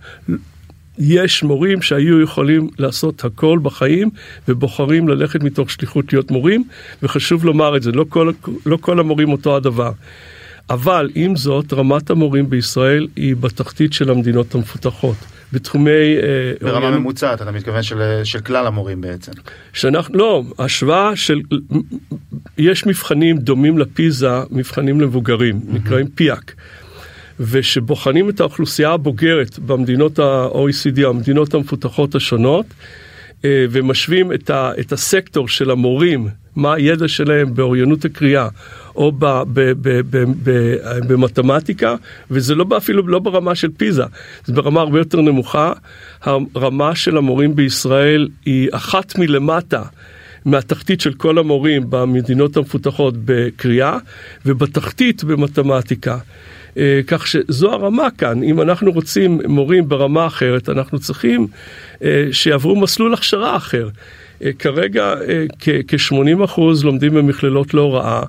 יש 0.99 1.43
מורים 1.43 1.81
שהיו 1.81 2.21
יכולים 2.21 2.69
לעשות 2.79 3.25
הכל 3.25 3.59
בחיים 3.63 4.09
ובוחרים 4.47 5.07
ללכת 5.07 5.43
מתוך 5.43 5.71
שליחות 5.71 6.13
להיות 6.13 6.31
מורים, 6.31 6.63
וחשוב 7.03 7.45
לומר 7.45 7.77
את 7.77 7.83
זה, 7.83 7.91
לא 7.91 8.05
כל, 8.09 8.31
לא 8.65 8.77
כל 8.77 8.99
המורים 8.99 9.31
אותו 9.31 9.55
הדבר. 9.55 9.91
אבל 10.69 11.09
עם 11.15 11.35
זאת, 11.35 11.73
רמת 11.73 12.09
המורים 12.09 12.49
בישראל 12.49 13.07
היא 13.15 13.35
בתחתית 13.35 13.93
של 13.93 14.09
המדינות 14.09 14.55
המפותחות. 14.55 15.15
בתחומי... 15.53 15.89
אה, 15.89 16.53
ברמה 16.61 16.77
אוריינות- 16.77 16.99
ממוצעת, 16.99 17.41
אתה 17.41 17.51
מתכוון 17.51 17.83
של, 17.83 18.21
של 18.23 18.39
כלל 18.39 18.67
המורים 18.67 19.01
בעצם. 19.01 19.31
שאנחנו, 19.73 20.17
לא, 20.17 20.43
השוואה 20.59 21.15
של, 21.15 21.41
יש 22.57 22.85
מבחנים 22.85 23.37
דומים 23.37 23.77
לפיזה, 23.77 24.29
מבחנים 24.51 25.01
למבוגרים, 25.01 25.59
נקראים 25.67 26.07
פיאק. 26.15 26.53
ושבוחנים 27.39 28.29
את 28.29 28.39
האוכלוסייה 28.39 28.91
הבוגרת 28.91 29.59
במדינות 29.59 30.19
ה-OECD, 30.19 31.07
המדינות 31.07 31.53
המפותחות 31.53 32.15
השונות, 32.15 32.65
ומשווים 33.45 34.33
את, 34.33 34.49
ה, 34.49 34.71
את 34.79 34.91
הסקטור 34.91 35.47
של 35.47 35.71
המורים, 35.71 36.27
מה 36.55 36.73
הידע 36.73 37.07
שלהם 37.07 37.55
באוריינות 37.55 38.05
הקריאה 38.05 38.47
או 38.95 39.11
ב, 39.11 39.25
ב, 39.25 39.43
ב, 39.53 39.71
ב, 39.81 40.01
ב, 40.09 40.25
ב, 40.43 40.51
במתמטיקה, 41.07 41.95
וזה 42.31 42.55
לא 42.55 42.65
אפילו 42.77 43.07
לא 43.07 43.19
ברמה 43.19 43.55
של 43.55 43.69
פיזה, 43.77 44.03
זה 44.45 44.53
ברמה 44.53 44.81
הרבה 44.81 44.99
יותר 44.99 45.21
נמוכה. 45.21 45.73
הרמה 46.23 46.95
של 46.95 47.17
המורים 47.17 47.55
בישראל 47.55 48.27
היא 48.45 48.69
אחת 48.71 49.17
מלמטה. 49.17 49.83
מהתחתית 50.45 51.01
של 51.01 51.13
כל 51.13 51.37
המורים 51.37 51.83
במדינות 51.89 52.57
המפותחות 52.57 53.13
בקריאה 53.25 53.97
ובתחתית 54.45 55.23
במתמטיקה. 55.23 56.17
אה, 56.77 56.99
כך 57.07 57.27
שזו 57.27 57.71
הרמה 57.71 58.07
כאן, 58.17 58.43
אם 58.43 58.61
אנחנו 58.61 58.91
רוצים 58.91 59.41
מורים 59.47 59.89
ברמה 59.89 60.27
אחרת, 60.27 60.69
אנחנו 60.69 60.99
צריכים 60.99 61.47
אה, 62.03 62.27
שיעברו 62.31 62.75
מסלול 62.75 63.13
הכשרה 63.13 63.55
אחר. 63.55 63.89
אה, 64.43 64.49
כרגע 64.59 65.13
כ-80% 65.59 66.61
לומדים 66.83 67.13
במכללות 67.13 67.73
להוראה. 67.73 68.23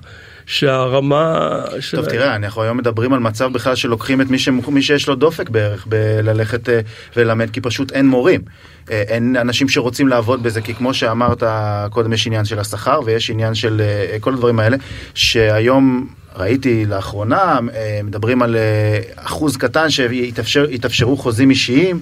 שהרמה. 0.45 1.49
טוב, 1.91 2.05
תראה, 2.05 2.35
אנחנו 2.35 2.61
היום 2.61 2.77
מדברים 2.77 3.13
על 3.13 3.19
מצב 3.19 3.53
בכלל 3.53 3.75
שלוקחים 3.75 4.21
את 4.21 4.29
מי, 4.29 4.39
שמוכ... 4.39 4.69
מי 4.69 4.81
שיש 4.81 5.07
לו 5.07 5.15
דופק 5.15 5.49
בערך 5.49 5.87
בללכת 5.87 6.69
וללמד, 7.15 7.49
כי 7.49 7.61
פשוט 7.61 7.91
אין 7.91 8.07
מורים. 8.07 8.41
אין 8.89 9.35
אנשים 9.35 9.69
שרוצים 9.69 10.07
לעבוד 10.07 10.43
בזה, 10.43 10.61
כי 10.61 10.73
כמו 10.73 10.93
שאמרת 10.93 11.43
קודם, 11.89 12.13
יש 12.13 12.27
עניין 12.27 12.45
של 12.45 12.59
השכר 12.59 12.99
ויש 13.05 13.29
עניין 13.29 13.55
של 13.55 13.81
כל 14.19 14.33
הדברים 14.33 14.59
האלה, 14.59 14.77
שהיום... 15.13 16.07
ראיתי 16.35 16.85
לאחרונה, 16.85 17.59
אה, 17.73 17.99
מדברים 18.03 18.41
על 18.41 18.55
אה, 18.55 18.99
אחוז 19.15 19.57
קטן 19.57 19.89
שיתאפשרו 19.89 21.17
חוזים 21.17 21.49
אישיים 21.49 21.99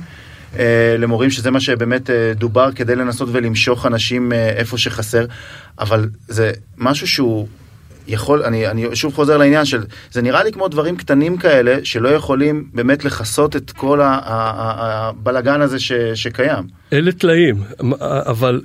אה, 0.60 0.96
למורים, 1.00 1.30
שזה 1.30 1.52
מה 1.52 1.60
שבאמת 1.60 2.10
דובר 2.36 2.72
כדי 2.72 2.96
לנסות 2.96 3.30
ולמשוך 3.32 3.86
אנשים 3.86 4.34
איפה 4.34 4.78
שחסר, 4.78 5.26
אבל 5.80 6.10
זה 6.28 6.52
משהו 6.78 7.08
שהוא 7.08 7.48
יכול, 8.08 8.44
אני, 8.44 8.68
אני 8.68 8.96
שוב 8.96 9.14
חוזר 9.14 9.38
לעניין 9.38 9.66
של, 9.66 9.84
זה 10.12 10.22
נראה 10.22 10.44
לי 10.44 10.52
כמו 10.52 10.68
דברים 10.68 10.98
קטנים 10.98 11.38
כאלה 11.38 11.78
שלא 11.84 12.10
יכולים 12.10 12.68
באמת 12.74 13.06
לכסות 13.06 13.56
את 13.56 13.72
כל 13.72 14.00
הבלגן 14.04 15.62
הזה 15.62 15.80
ש, 15.80 15.92
שקיים. 16.16 16.64
אלה 16.94 17.12
טלאים, 17.12 17.64
אבל... 18.02 18.62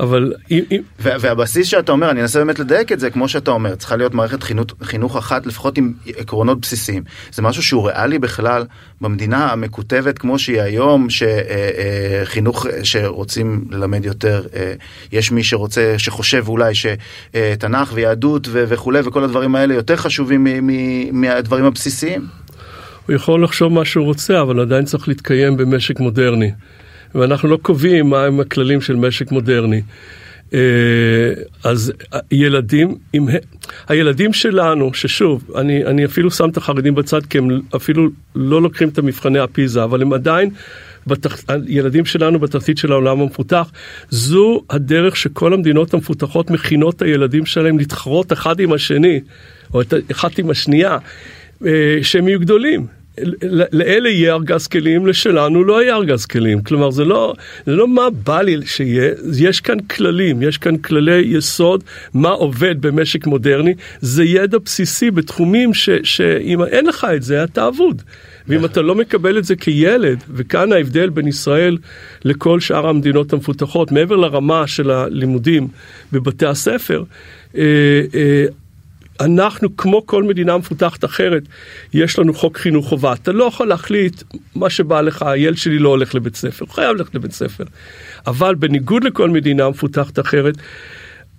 אבל 0.00 0.32
אם... 0.50 0.60
והבסיס 0.98 1.66
שאתה 1.66 1.92
אומר, 1.92 2.10
אני 2.10 2.22
אנסה 2.22 2.38
באמת 2.38 2.58
לדייק 2.58 2.92
את 2.92 3.00
זה, 3.00 3.10
כמו 3.10 3.28
שאתה 3.28 3.50
אומר, 3.50 3.74
צריכה 3.74 3.96
להיות 3.96 4.14
מערכת 4.14 4.42
חינוך, 4.42 4.66
חינוך 4.82 5.16
אחת, 5.16 5.46
לפחות 5.46 5.78
עם 5.78 5.92
עקרונות 6.16 6.60
בסיסיים. 6.60 7.02
זה 7.32 7.42
משהו 7.42 7.62
שהוא 7.62 7.88
ריאלי 7.88 8.18
בכלל 8.18 8.64
במדינה 9.00 9.52
המקוטבת 9.52 10.18
כמו 10.18 10.38
שהיא 10.38 10.60
היום, 10.60 11.06
שחינוך 11.10 12.66
שרוצים 12.82 13.64
ללמד 13.70 14.04
יותר, 14.04 14.42
יש 15.12 15.32
מי 15.32 15.44
שרוצה, 15.44 15.94
שחושב 15.98 16.44
אולי 16.48 16.72
שתנ"ך 16.74 17.90
ויהדות 17.94 18.48
וכולי, 18.52 19.00
וכל 19.04 19.24
הדברים 19.24 19.54
האלה 19.54 19.74
יותר 19.74 19.96
חשובים 19.96 20.46
מהדברים 21.12 21.64
הבסיסיים. 21.64 22.26
הוא 23.06 23.16
יכול 23.16 23.44
לחשוב 23.44 23.72
מה 23.72 23.84
שהוא 23.84 24.04
רוצה, 24.04 24.42
אבל 24.42 24.60
עדיין 24.60 24.84
צריך 24.84 25.08
להתקיים 25.08 25.56
במשק 25.56 26.00
מודרני. 26.00 26.50
ואנחנו 27.14 27.48
לא 27.48 27.58
קובעים 27.62 28.10
מהם 28.10 28.40
הכללים 28.40 28.80
של 28.80 28.96
משק 28.96 29.32
מודרני. 29.32 29.82
אז 31.64 31.92
ילדים, 32.30 32.96
עם, 33.12 33.28
הילדים 33.88 34.32
שלנו, 34.32 34.94
ששוב, 34.94 35.50
אני, 35.56 35.84
אני 35.84 36.04
אפילו 36.04 36.30
שם 36.30 36.48
את 36.48 36.56
החרדים 36.56 36.94
בצד 36.94 37.26
כי 37.26 37.38
הם 37.38 37.60
אפילו 37.76 38.08
לא 38.34 38.62
לוקחים 38.62 38.88
את 38.88 38.98
המבחני 38.98 39.38
הפיזה, 39.38 39.84
אבל 39.84 40.02
הם 40.02 40.12
עדיין, 40.12 40.50
בתח... 41.06 41.40
הילדים 41.48 42.04
שלנו 42.04 42.38
בתחתית 42.38 42.78
של 42.78 42.92
העולם 42.92 43.20
המפותח, 43.20 43.70
זו 44.10 44.62
הדרך 44.70 45.16
שכל 45.16 45.54
המדינות 45.54 45.94
המפותחות 45.94 46.50
מכינות 46.50 46.96
את 46.96 47.02
הילדים 47.02 47.46
שלהם 47.46 47.78
להתחרות 47.78 48.32
אחד 48.32 48.60
עם 48.60 48.72
השני, 48.72 49.20
או 49.74 49.80
אחת 50.12 50.38
עם 50.38 50.50
השנייה, 50.50 50.98
שהם 52.02 52.28
יהיו 52.28 52.40
גדולים. 52.40 52.99
לאלה 53.72 54.08
יהיה 54.08 54.34
ארגז 54.34 54.66
כלים, 54.66 55.06
לשלנו 55.06 55.64
לא 55.64 55.82
יהיה 55.82 55.96
ארגז 55.96 56.26
כלים. 56.26 56.62
כלומר, 56.62 56.90
זה 56.90 57.04
לא, 57.04 57.34
זה 57.66 57.72
לא 57.72 57.88
מה 57.88 58.10
בא 58.10 58.42
לי 58.42 58.56
שיהיה, 58.66 59.12
יש 59.38 59.60
כאן 59.60 59.80
כללים, 59.80 60.42
יש 60.42 60.58
כאן 60.58 60.76
כללי 60.76 61.22
יסוד, 61.26 61.84
מה 62.14 62.28
עובד 62.28 62.80
במשק 62.80 63.26
מודרני, 63.26 63.74
זה 64.00 64.24
ידע 64.24 64.58
בסיסי 64.64 65.10
בתחומים 65.10 65.74
ש, 65.74 65.90
שאם 66.02 66.62
אין 66.62 66.86
לך 66.86 67.06
את 67.16 67.22
זה, 67.22 67.44
אתה 67.44 67.68
אבוד. 67.68 68.02
ואם 68.48 68.64
אתה 68.64 68.82
לא 68.82 68.94
מקבל 68.94 69.38
את 69.38 69.44
זה 69.44 69.56
כילד, 69.56 70.24
וכאן 70.30 70.72
ההבדל 70.72 71.08
בין 71.08 71.26
ישראל 71.26 71.78
לכל 72.24 72.60
שאר 72.60 72.86
המדינות 72.86 73.32
המפותחות, 73.32 73.92
מעבר 73.92 74.16
לרמה 74.16 74.66
של 74.66 74.90
הלימודים 74.90 75.68
בבתי 76.12 76.46
הספר, 76.46 77.04
אה, 77.56 77.62
אה, 78.14 78.44
אנחנו, 79.20 79.76
כמו 79.76 80.06
כל 80.06 80.22
מדינה 80.22 80.58
מפותחת 80.58 81.04
אחרת, 81.04 81.42
יש 81.94 82.18
לנו 82.18 82.34
חוק 82.34 82.58
חינוך 82.58 82.88
חובה. 82.88 83.12
אתה 83.12 83.32
לא 83.32 83.44
יכול 83.44 83.68
להחליט 83.68 84.22
מה 84.54 84.70
שבא 84.70 85.00
לך, 85.00 85.22
הילד 85.22 85.56
שלי 85.56 85.78
לא 85.78 85.88
הולך 85.88 86.14
לבית 86.14 86.36
ספר, 86.36 86.64
הוא 86.64 86.74
חייב 86.74 86.96
ללכת 86.96 87.14
לבית 87.14 87.32
ספר. 87.32 87.64
אבל 88.26 88.54
בניגוד 88.54 89.04
לכל 89.04 89.30
מדינה 89.30 89.68
מפותחת 89.68 90.18
אחרת, 90.18 90.54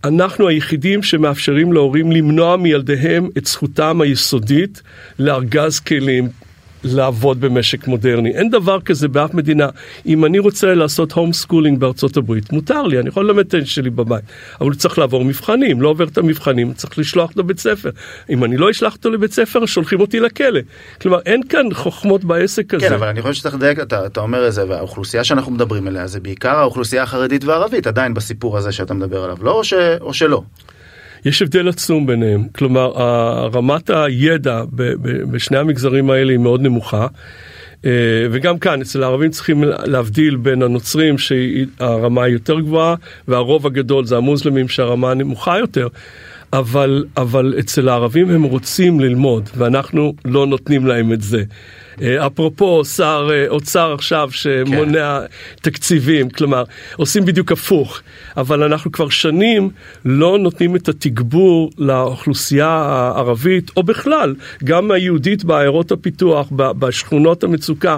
אנחנו 0.03 0.47
היחידים 0.47 1.03
שמאפשרים 1.03 1.73
להורים 1.73 2.11
למנוע 2.11 2.57
מילדיהם 2.57 3.29
את 3.37 3.45
זכותם 3.45 4.01
היסודית 4.01 4.81
לארגז 5.19 5.79
כלים, 5.79 6.29
לעבוד 6.83 7.41
במשק 7.41 7.87
מודרני. 7.87 8.31
אין 8.31 8.49
דבר 8.49 8.81
כזה 8.81 9.07
באף 9.07 9.33
מדינה. 9.33 9.67
אם 10.05 10.25
אני 10.25 10.39
רוצה 10.39 10.75
לעשות 10.75 11.11
home 11.11 11.33
schooling 11.33 11.79
בארצות 11.79 12.17
הברית, 12.17 12.51
מותר 12.51 12.81
לי, 12.81 12.99
אני 12.99 13.09
יכול 13.09 13.25
ללמד 13.25 13.55
את 13.55 13.67
שלי 13.67 13.89
בבית, 13.89 14.23
אבל 14.61 14.69
הוא 14.69 14.75
צריך 14.75 14.99
לעבור 14.99 15.25
מבחנים, 15.25 15.81
לא 15.81 15.89
עובר 15.89 16.07
את 16.07 16.17
המבחנים, 16.17 16.73
צריך 16.73 16.99
לשלוח 16.99 17.29
אותו 17.29 17.39
לבית 17.39 17.59
ספר. 17.59 17.89
אם 18.29 18.43
אני 18.43 18.57
לא 18.57 18.71
אשלח 18.71 18.93
אותו 18.93 19.09
לבית 19.09 19.33
ספר, 19.33 19.65
שולחים 19.65 20.01
אותי 20.01 20.19
לכלא. 20.19 20.59
כלומר, 21.01 21.19
אין 21.25 21.41
כאן 21.49 21.73
חוכמות 21.73 22.23
בעסק 22.23 22.73
הזה. 22.73 22.87
כן, 22.87 22.93
אבל 22.93 23.07
אני 23.07 23.21
חושב 23.21 23.33
שצריך 23.33 23.55
לדייק, 23.55 23.79
אתה, 23.79 24.05
אתה 24.05 24.19
אומר 24.19 24.47
את 24.47 24.53
זה, 24.53 24.69
והאוכלוסייה 24.69 25.23
שאנחנו 25.23 25.51
מדברים 25.51 25.87
עליה 25.87 26.07
זה 26.07 26.19
בעיקר 26.19 26.57
האוכלוסייה 26.57 27.03
החרדית 27.03 27.43
והערבית, 27.43 27.87
עדיין 27.87 28.13
בסיפור 28.13 28.57
הזה 28.57 28.71
שאתה 28.71 28.93
מדבר 28.93 29.23
עליו, 29.23 29.37
לא 29.41 29.51
או, 29.51 29.63
ש, 29.63 29.73
או 30.01 30.13
שלא. 30.13 30.43
יש 31.25 31.41
הבדל 31.41 31.69
עצום 31.69 32.07
ביניהם, 32.07 32.47
כלומר 32.55 32.91
רמת 33.53 33.89
הידע 33.89 34.63
בשני 35.31 35.57
המגזרים 35.57 36.09
האלה 36.09 36.31
היא 36.31 36.39
מאוד 36.39 36.61
נמוכה. 36.61 37.07
וגם 38.31 38.59
כאן 38.59 38.81
אצל 38.81 39.03
הערבים 39.03 39.31
צריכים 39.31 39.63
להבדיל 39.63 40.35
בין 40.35 40.61
הנוצרים 40.61 41.15
שהרמה 41.17 42.23
היא 42.23 42.33
יותר 42.33 42.59
גבוהה 42.59 42.95
והרוב 43.27 43.67
הגדול 43.67 44.05
זה 44.05 44.17
המוסלמים 44.17 44.67
שהרמה 44.67 45.13
נמוכה 45.13 45.59
יותר. 45.59 45.87
אבל, 46.53 47.05
אבל 47.17 47.53
אצל 47.59 47.89
הערבים 47.89 48.29
הם 48.29 48.43
רוצים 48.43 48.99
ללמוד 48.99 49.49
ואנחנו 49.57 50.13
לא 50.25 50.47
נותנים 50.47 50.85
להם 50.85 51.13
את 51.13 51.21
זה. 51.21 51.43
אה, 52.01 52.27
אפרופו 52.27 52.85
שר 52.85 53.29
אה, 53.31 53.47
אוצר 53.47 53.93
עכשיו 53.93 54.29
שמונע 54.31 55.19
כן. 55.21 55.25
תקציבים, 55.61 56.29
כלומר, 56.29 56.63
עושים 56.95 57.25
בדיוק 57.25 57.51
הפוך, 57.51 58.01
אבל 58.37 58.63
אנחנו 58.63 58.91
כבר 58.91 59.09
שנים 59.09 59.69
לא 60.05 60.37
נותנים 60.39 60.75
את 60.75 60.89
התגבור 60.89 61.71
לאוכלוסייה 61.77 62.67
הערבית, 62.67 63.71
או 63.77 63.83
בכלל, 63.83 64.35
גם 64.63 64.91
היהודית 64.91 65.43
בעיירות 65.43 65.91
הפיתוח, 65.91 66.47
בשכונות 66.55 67.43
המצוקה, 67.43 67.97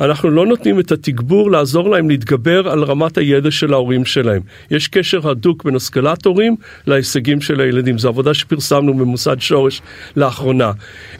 אנחנו 0.00 0.30
לא 0.30 0.46
נותנים 0.46 0.80
את 0.80 0.92
התגבור 0.92 1.50
לעזור 1.50 1.90
להם 1.90 2.08
להתגבר 2.08 2.68
על 2.68 2.84
רמת 2.84 3.18
הידע 3.18 3.50
של 3.50 3.72
ההורים 3.72 4.04
שלהם. 4.04 4.42
יש 4.70 4.88
קשר 4.88 5.30
הדוק 5.30 5.64
בין 5.64 5.76
השכלת 5.76 6.26
הורים 6.26 6.56
להישגים 6.86 7.40
של 7.40 7.60
הילדים, 7.60 7.98
זו 7.98 8.08
עבודה 8.08 8.34
שפרסמנו 8.34 8.94
במוסד 8.94 9.40
שורש 9.40 9.82
לאחרונה. 10.16 10.72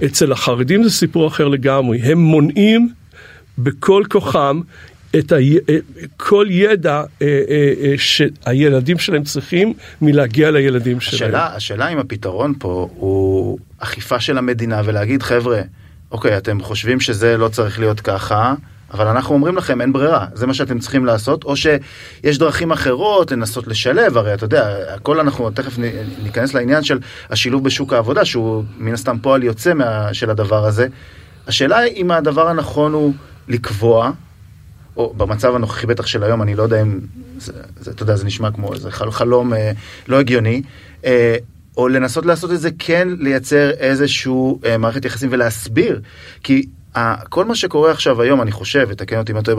אצל 0.05 0.33
החרדים 0.33 0.83
זה 0.83 0.91
סיפור 0.91 1.27
אחר 1.27 1.49
לגמרי. 1.49 1.99
הם 2.09 2.19
מונעים 2.19 2.93
בכל 3.59 4.03
כוחם 4.11 4.61
את 5.19 5.33
ה... 5.33 5.37
כל 6.17 6.47
ידע 6.51 7.03
אה, 7.23 7.27
אה, 7.27 7.73
אה, 7.83 7.95
שהילדים 7.99 8.99
שלהם 8.99 9.25
צריכים 9.25 9.73
מלהגיע 10.03 10.51
לילדים 10.51 11.01
שלהם. 11.01 11.31
השאלה, 11.31 11.57
השאלה 11.57 11.89
אם 11.89 11.99
הפתרון 11.99 12.55
פה 12.59 12.89
הוא 12.95 13.59
אכיפה 13.79 14.21
של 14.21 14.39
המדינה 14.39 14.83
ולהגיד 14.85 15.23
חבר'ה, 15.23 15.61
אוקיי, 16.11 16.37
אתם 16.37 16.61
חושבים 16.61 17.01
שזה 17.01 17.37
לא 17.37 17.49
צריך 17.49 17.81
להיות 17.81 18.01
ככה, 18.01 18.55
אבל 18.95 19.07
אנחנו 19.07 19.35
אומרים 19.35 19.57
לכם 19.57 19.81
אין 19.81 19.93
ברירה, 19.93 20.27
זה 20.35 20.47
מה 20.47 20.55
שאתם 20.55 20.79
צריכים 20.79 21.07
לעשות, 21.07 21.45
או 21.45 21.57
שיש 21.57 22.39
דרכים 22.39 22.73
אחרות 22.73 23.33
לנסות 23.33 23.67
לשלב, 23.67 24.17
הרי 24.17 24.35
אתה 24.35 24.45
יודע, 24.45 24.77
הכל 24.95 25.21
אנחנו 25.21 25.51
תכף 25.51 25.79
ניכנס 26.23 26.55
לעניין 26.55 26.83
של 26.83 26.99
השילוב 27.31 27.65
בשוק 27.65 27.93
העבודה, 27.93 28.25
שהוא 28.25 28.65
מן 28.79 28.95
הסתם 28.95 29.19
פועל 29.19 29.43
יוצא 29.43 29.75
מה, 29.75 30.15
של 30.15 30.31
הדבר 30.31 30.65
הזה. 30.65 30.87
השאלה 31.49 31.79
היא 31.79 31.97
אם 31.97 32.11
הדבר 32.11 32.49
הנכון 32.49 32.93
הוא 32.93 33.15
לקבוע, 33.49 34.11
או 34.97 35.15
במצב 35.17 35.55
הנוכחי 35.55 35.87
בטח 35.87 36.07
של 36.07 36.25
היום, 36.25 36.43
אני 36.43 36.55
לא 36.55 36.63
יודע 36.63 36.83
אם, 36.83 37.01
זה, 37.39 37.53
זה, 37.81 37.91
אתה 37.91 38.03
יודע, 38.03 38.17
זה 38.17 38.25
נשמע 38.25 38.51
כמו 38.51 38.75
איזה 38.75 38.91
חל, 38.91 39.11
חלום 39.11 39.55
אה, 39.55 39.73
לא 40.09 40.21
הגיוני, 40.21 40.63
אה, 41.05 41.37
או 41.77 41.89
לנסות 41.89 42.27
לעשות 42.27 42.53
את 42.53 42.61
זה 42.61 42.71
כן 42.79 43.09
לייצר 43.19 43.71
איזשהו 43.71 44.61
אה, 44.65 44.79
מערכת 44.79 45.05
יחסים 45.05 45.29
ולהסביר, 45.33 46.01
כי 46.43 46.67
כל 47.29 47.45
מה 47.45 47.55
שקורה 47.55 47.91
עכשיו 47.91 48.23
היום, 48.23 48.43
אני 48.43 48.53
חושב, 48.53 48.87
ותקן 48.89 49.19
אותי 49.19 49.33
אם 49.33 49.39
אתה 49.39 49.53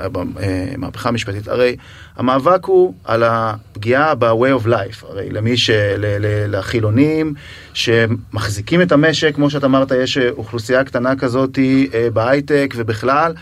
במהפכה 0.00 1.08
המשפטית, 1.08 1.48
הרי 1.48 1.76
המאבק 2.16 2.64
הוא 2.64 2.94
על 3.04 3.22
הפגיעה 3.26 4.14
ב-way 4.14 4.62
of 4.62 4.66
life, 4.66 5.06
הרי 5.08 5.30
למי 5.30 5.56
ש... 5.56 5.70
לחילונים 6.48 7.34
שמחזיקים 7.74 8.82
את 8.82 8.92
המשק, 8.92 9.34
כמו 9.34 9.50
שאתה 9.50 9.66
אמרת, 9.66 9.92
יש 9.92 10.18
אוכלוסייה 10.18 10.84
קטנה 10.84 11.16
כזאת 11.16 11.58
אה, 11.94 12.10
בהייטק 12.10 12.74
ובכלל. 12.76 13.34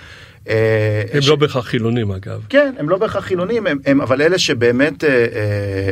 אה, 0.49 1.03
הם 1.12 1.21
ש... 1.21 1.29
לא 1.29 1.37
בהכרח 1.37 1.67
חילונים 1.67 2.12
אגב. 2.12 2.41
כן, 2.49 2.75
הם 2.79 2.89
לא 2.89 2.99
בהכרח 2.99 3.25
חילונים, 3.25 3.67
הם, 3.67 3.79
הם, 3.87 4.01
אבל 4.01 4.23
אלה 4.23 4.39
שבאמת 4.39 5.05
אה, 5.05 5.09
אה, 5.11 5.17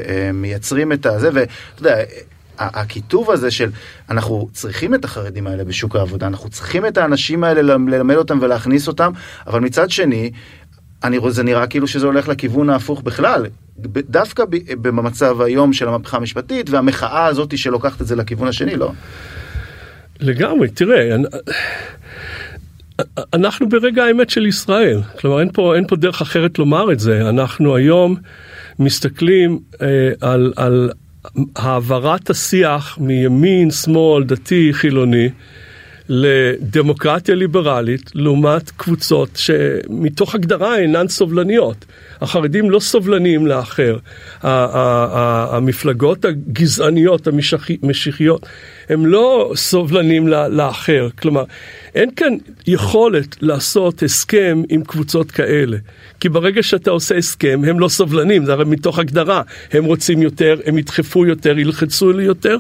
אה, 0.09 0.32
מייצרים 0.32 0.92
את 0.92 1.06
הזה, 1.06 1.30
ואתה 1.32 1.52
יודע, 1.80 1.97
הקיטוב 2.60 3.30
הזה 3.30 3.50
של 3.50 3.70
אנחנו 4.10 4.48
צריכים 4.52 4.94
את 4.94 5.04
החרדים 5.04 5.46
האלה 5.46 5.64
בשוק 5.64 5.96
העבודה, 5.96 6.26
אנחנו 6.26 6.50
צריכים 6.50 6.86
את 6.86 6.98
האנשים 6.98 7.44
האלה 7.44 7.62
ללמד 7.62 8.16
אותם 8.16 8.38
ולהכניס 8.42 8.88
אותם, 8.88 9.12
אבל 9.46 9.60
מצד 9.60 9.90
שני, 9.90 10.30
אני, 11.04 11.18
זה 11.28 11.42
נראה 11.42 11.66
כאילו 11.66 11.86
שזה 11.86 12.06
הולך 12.06 12.28
לכיוון 12.28 12.70
ההפוך 12.70 13.02
בכלל. 13.02 13.46
דווקא 14.08 14.44
במצב 14.82 15.40
היום 15.40 15.72
של 15.72 15.88
המהפכה 15.88 16.16
המשפטית 16.16 16.70
והמחאה 16.70 17.26
הזאת 17.26 17.58
שלוקחת 17.58 18.00
את 18.00 18.06
זה 18.06 18.16
לכיוון 18.16 18.48
השני, 18.48 18.76
לא? 18.76 18.92
לגמרי, 20.20 20.68
תראה, 20.68 21.16
אנחנו 23.34 23.68
ברגע 23.68 24.04
האמת 24.04 24.30
של 24.30 24.46
ישראל, 24.46 25.00
כלומר 25.20 25.40
אין 25.40 25.52
פה, 25.52 25.76
אין 25.76 25.86
פה 25.86 25.96
דרך 25.96 26.20
אחרת 26.20 26.58
לומר 26.58 26.92
את 26.92 27.00
זה, 27.00 27.28
אנחנו 27.28 27.76
היום 27.76 28.16
מסתכלים 28.78 29.58
אה, 29.82 29.86
על, 30.20 30.52
על 30.56 30.90
העברת 31.56 32.30
השיח 32.30 32.98
מימין, 33.00 33.71
שמאל, 33.71 34.25
דתי, 34.25 34.68
חילוני, 34.73 35.28
לדמוקרטיה 36.12 37.34
ליברלית 37.34 38.10
לעומת 38.14 38.70
קבוצות 38.70 39.28
שמתוך 39.34 40.34
הגדרה 40.34 40.78
אינן 40.78 41.08
סובלניות. 41.08 41.84
החרדים 42.20 42.70
לא 42.70 42.80
סובלניים 42.80 43.46
לאחר. 43.46 43.96
המפלגות 44.42 46.25
הגזעניות, 46.25 47.28
המשיחיות, 47.82 48.46
הם 48.88 49.06
לא 49.06 49.52
סובלניים 49.54 50.28
לאחר. 50.28 51.08
כלומר, 51.18 51.44
אין 51.94 52.10
כאן 52.16 52.32
יכולת 52.66 53.36
לעשות 53.42 54.02
הסכם 54.02 54.62
עם 54.68 54.84
קבוצות 54.84 55.30
כאלה. 55.30 55.76
כי 56.20 56.28
ברגע 56.28 56.62
שאתה 56.62 56.90
עושה 56.90 57.16
הסכם, 57.16 57.60
הם 57.66 57.80
לא 57.80 57.88
סובלניים, 57.88 58.44
זה 58.44 58.52
הרי 58.52 58.64
מתוך 58.64 58.99
הגדרה. 58.99 59.42
הם 59.73 59.84
רוצים 59.84 60.23
יותר, 60.23 60.56
הם 60.66 60.78
ידחפו 60.78 61.26
יותר, 61.26 61.58
ילחצו 61.58 62.20
יותר. 62.20 62.56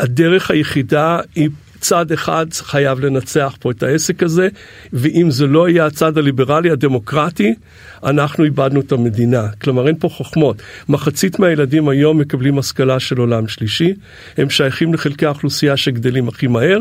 הדרך 0.00 0.50
היחידה 0.50 1.20
היא 1.34 1.48
צד 1.82 2.12
אחד 2.12 2.46
חייב 2.52 3.00
לנצח 3.00 3.56
פה 3.60 3.70
את 3.70 3.82
העסק 3.82 4.22
הזה, 4.22 4.48
ואם 4.92 5.30
זה 5.30 5.46
לא 5.46 5.68
יהיה 5.68 5.86
הצד 5.86 6.18
הליברלי 6.18 6.70
הדמוקרטי, 6.70 7.54
אנחנו 8.04 8.44
איבדנו 8.44 8.80
את 8.80 8.92
המדינה. 8.92 9.48
כלומר, 9.62 9.86
אין 9.86 9.96
פה 9.98 10.08
חוכמות. 10.08 10.62
מחצית 10.88 11.38
מהילדים 11.38 11.88
היום 11.88 12.18
מקבלים 12.18 12.58
השכלה 12.58 13.00
של 13.00 13.18
עולם 13.18 13.48
שלישי, 13.48 13.94
הם 14.36 14.50
שייכים 14.50 14.94
לחלקי 14.94 15.26
האוכלוסייה 15.26 15.76
שגדלים 15.76 16.28
הכי 16.28 16.46
מהר. 16.46 16.80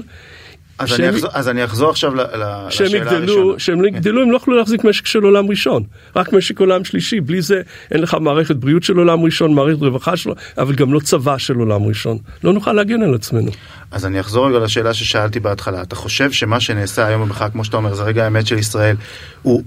אז, 0.79 0.89
שהם, 0.89 1.01
אני, 1.01 1.09
אחזור, 1.09 1.29
אז 1.33 1.49
אני 1.49 1.63
אחזור 1.63 1.89
עכשיו 1.89 2.15
לשאלה 2.15 2.97
יגדלו, 2.97 3.15
הראשונה. 3.15 3.59
שהם 3.59 3.79
כן. 3.79 3.85
יגדלו, 3.85 4.21
הם 4.21 4.31
לא 4.31 4.35
יוכלו 4.35 4.57
להחזיק 4.57 4.83
משק 4.83 5.05
של 5.05 5.23
עולם 5.23 5.49
ראשון, 5.49 5.83
רק 6.15 6.33
משק 6.33 6.59
עולם 6.59 6.83
שלישי, 6.83 7.19
בלי 7.19 7.41
זה 7.41 7.61
אין 7.91 8.01
לך 8.01 8.17
מערכת 8.21 8.55
בריאות 8.55 8.83
של 8.83 8.97
עולם 8.97 9.23
ראשון, 9.23 9.53
מערכת 9.53 9.79
רווחה 9.81 10.17
שלו, 10.17 10.35
אבל 10.57 10.75
גם 10.75 10.93
לא 10.93 10.99
צבא 10.99 11.37
של 11.37 11.55
עולם 11.55 11.83
ראשון. 11.83 12.17
לא 12.43 12.53
נוכל 12.53 12.73
להגן 12.73 13.01
על 13.01 13.15
עצמנו. 13.15 13.51
אז 13.91 14.05
אני 14.05 14.19
אחזור 14.19 14.49
רגע 14.49 14.59
לשאלה 14.59 14.93
ששאלתי 14.93 15.39
בהתחלה. 15.39 15.81
אתה 15.81 15.95
חושב 15.95 16.31
שמה 16.31 16.59
שנעשה 16.59 17.07
היום 17.07 17.21
במחאה, 17.21 17.49
כמו 17.49 17.65
שאתה 17.65 17.77
אומר, 17.77 17.93
זה 17.93 18.03
רגע 18.03 18.23
האמת 18.23 18.47
של 18.47 18.57
ישראל, 18.57 18.95
הוא 19.41 19.63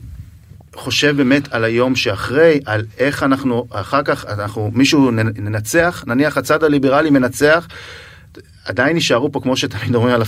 חושב 0.75 1.17
באמת 1.17 1.53
על 1.53 1.65
היום 1.65 1.97
שאחרי, 1.97 2.61
על 2.67 2.85
איך 2.99 3.23
אנחנו, 3.23 3.67
אחר 3.71 4.03
כך, 4.03 4.25
אנחנו, 4.25 4.71
מישהו 4.75 5.11
ננצח, 5.37 6.05
נניח 6.07 6.37
הצד 6.37 6.65
הליברלי 6.65 7.11
מנצח, 7.11 7.69
עדיין 8.65 8.97
יישארו 8.97 9.33
פה, 9.33 9.41
כמו 9.41 9.57
שתמיד 9.57 9.95
אומרים 9.95 10.15
על 10.15 10.23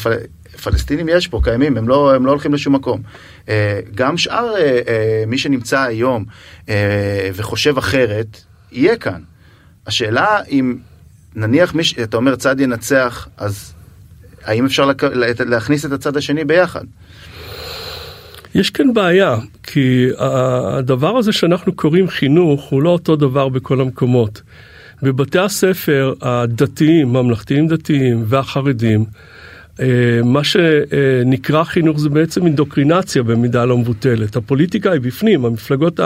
הפלסטינים, 0.55 1.09
יש 1.09 1.29
פה, 1.29 1.41
קיימים, 1.45 1.77
הם 1.77 1.89
לא, 1.89 2.15
הם 2.15 2.27
לא 2.27 2.31
הולכים 2.31 2.55
לשום 2.55 2.75
מקום. 2.75 3.03
אה, 3.49 3.81
גם 3.95 4.19
שאר 4.19 4.55
אה, 4.57 4.81
אה, 4.89 5.25
מי 5.27 5.39
שנמצא 5.39 5.81
היום 5.81 6.25
וחושב 7.35 7.79
אחרת, 7.79 8.41
יהיה 8.73 8.97
כאן. 8.97 9.21
השאלה 9.87 10.41
אם 10.51 10.77
נניח 11.35 11.75
מי, 11.75 11.83
אתה 12.03 12.17
אומר 12.17 12.37
צד 12.37 12.61
ינצח, 12.61 13.29
אז 13.37 13.75
האם 14.45 14.65
אפשר 14.65 14.91
להכניס 15.47 15.87
את 15.87 15.93
הצד 15.93 16.17
השני 16.17 16.45
ביחד? 16.45 16.85
יש 18.55 18.71
כאן 18.71 18.95
בעיה, 18.95 19.37
כי 19.63 20.09
הדבר 20.19 21.17
הזה 21.17 21.33
שאנחנו 21.33 21.77
קוראים 21.77 22.09
חינוך 22.09 22.65
הוא 22.65 22.83
לא 22.83 22.91
אותו 22.91 23.17
דבר 23.17 23.49
בכל 23.49 23.81
המקומות. 23.81 24.43
בבתי 25.03 25.39
הספר 25.39 26.15
הדתיים, 26.23 27.09
ממלכתיים 27.09 27.69
דתיים 27.69 28.25
והחרדים, 28.27 29.05
אה, 29.81 29.87
מה 30.25 30.45
שנקרא 30.45 31.65
חינוך 31.65 32.01
זה 32.01 32.09
בעצם 32.09 32.47
אינדוקרינציה 32.47 33.23
במידה 33.23 33.65
לא 33.65 33.79
מבוטלת. 33.79 34.37
הפוליטיקה 34.37 34.93
היא 34.93 35.01
בפנים, 35.01 35.45
המפלגות 35.45 36.01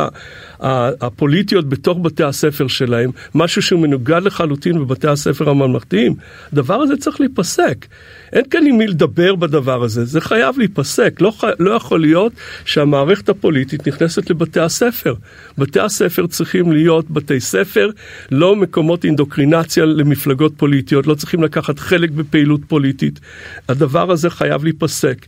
הפוליטיות 1.00 1.68
בתוך 1.68 1.98
בתי 2.02 2.24
הספר 2.24 2.68
שלהם, 2.68 3.10
משהו 3.34 3.62
שהוא 3.62 3.80
מנוגד 3.80 4.22
לחלוטין 4.24 4.78
בבתי 4.78 5.08
הספר 5.08 5.50
הממלכתיים. 5.50 6.14
הדבר 6.52 6.74
הזה 6.74 6.96
צריך 6.96 7.20
להיפסק. 7.20 7.86
אין 8.32 8.44
כאן 8.50 8.66
עם 8.66 8.78
מי 8.78 8.86
לדבר 8.86 9.34
בדבר 9.34 9.82
הזה, 9.82 10.04
זה 10.04 10.20
חייב 10.20 10.58
להיפסק. 10.58 11.20
לא, 11.20 11.32
לא 11.58 11.70
יכול 11.70 12.00
להיות 12.00 12.32
שהמערכת 12.64 13.28
הפוליטית 13.28 13.88
נכנסת 13.88 14.30
לבתי 14.30 14.60
הספר. 14.60 15.14
בתי 15.58 15.80
הספר 15.80 16.26
צריכים 16.26 16.72
להיות 16.72 17.10
בתי 17.10 17.40
ספר, 17.40 17.90
לא 18.30 18.56
מקומות 18.56 19.04
אינדוקרינציה 19.04 19.84
למפלגות 19.84 20.52
פוליטיות, 20.56 21.06
לא 21.06 21.14
צריכים 21.14 21.42
לקחת 21.42 21.78
חלק 21.78 22.10
בפעילות 22.10 22.60
פוליטית. 22.68 23.20
הדבר 23.68 24.10
הזה 24.10 24.30
חייב 24.30 24.64
להיפסק. 24.64 25.26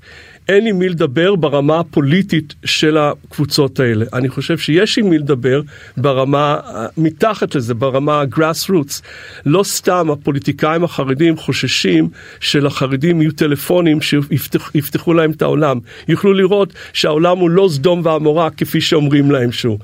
אין 0.49 0.67
עם 0.67 0.79
מי 0.79 0.89
לדבר 0.89 1.35
ברמה 1.35 1.81
הפוליטית 1.81 2.55
של 2.65 2.99
הקבוצות 2.99 3.81
האלה. 3.81 4.05
אני 4.13 4.29
חושב 4.29 4.59
שיש 4.59 4.99
עם 4.99 5.11
מי 5.11 5.19
לדבר 5.19 5.61
ברמה, 5.97 6.57
מתחת 6.97 7.55
לזה, 7.55 7.75
ברמה 7.75 8.23
grassroots. 8.37 9.03
לא 9.47 9.63
סתם 9.63 10.11
הפוליטיקאים 10.11 10.85
החרדים 10.85 11.37
חוששים 11.37 12.09
שלחרדים 12.41 13.23
יהיו 13.23 13.33
טלפונים 13.33 14.01
שיפתחו 14.01 15.15
להם 15.15 15.31
את 15.31 15.43
העולם. 15.43 15.79
יוכלו 16.09 16.33
לראות 16.33 16.73
שהעולם 16.93 17.39
הוא 17.39 17.51
לא 17.51 17.69
סדום 17.73 18.01
ועמורה 18.05 18.51
כפי 18.51 18.81
שאומרים 18.81 19.31
להם 19.31 19.53
שהוא. 19.53 19.79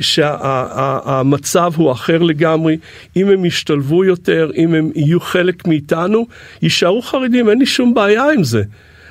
שהמצב 0.00 1.70
שה, 1.72 1.76
הוא 1.76 1.92
אחר 1.92 2.22
לגמרי. 2.22 2.76
אם 3.16 3.28
הם 3.28 3.44
ישתלבו 3.44 4.04
יותר, 4.04 4.50
אם 4.56 4.74
הם 4.74 4.90
יהיו 4.94 5.20
חלק 5.20 5.66
מאיתנו, 5.66 6.26
יישארו 6.62 7.02
חרדים, 7.02 7.48
אין 7.50 7.58
לי 7.58 7.66
שום 7.66 7.94
בעיה 7.94 8.24
עם 8.30 8.44
זה. 8.44 8.62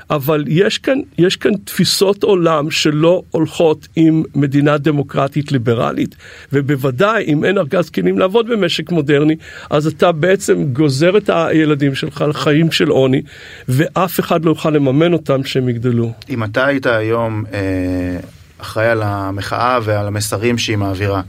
אבל 0.10 0.44
יש 0.48 0.78
כאן, 0.78 0.98
יש 1.18 1.36
כאן 1.36 1.52
תפיסות 1.64 2.24
עולם 2.24 2.72
שלא 2.72 3.22
הולכות 3.32 3.88
עם 3.96 4.24
מדינה 4.36 4.78
דמוקרטית 4.78 5.52
ליברלית, 5.52 6.16
ובוודאי 6.54 7.24
אם 7.28 7.46
אין 7.46 7.58
ארגז 7.58 7.90
כלים 7.90 8.20
לעבוד 8.20 8.48
במשק 8.48 8.92
מודרני, 8.92 9.36
אז 9.70 9.88
אתה 9.88 10.12
בעצם 10.12 10.64
גוזר 10.64 11.18
את 11.18 11.30
הילדים 11.34 11.96
שלך 11.96 12.26
לחיים 12.30 12.72
של 12.72 12.90
עוני, 12.90 13.22
ואף 13.68 14.20
אחד 14.20 14.46
לא 14.46 14.52
יוכל 14.52 14.70
לממן 14.70 15.14
אותם 15.14 15.44
כשהם 15.44 15.70
יגדלו. 15.70 16.12
אם 16.30 16.44
אתה 16.44 16.66
היית 16.66 16.86
היום 16.86 17.44
אה, 17.54 18.20
אחראי 18.58 18.88
על 18.88 19.02
המחאה 19.04 19.80
ועל 19.84 20.08
המסרים 20.08 20.58
שהיא 20.58 20.78
מעבירה, 20.78 21.22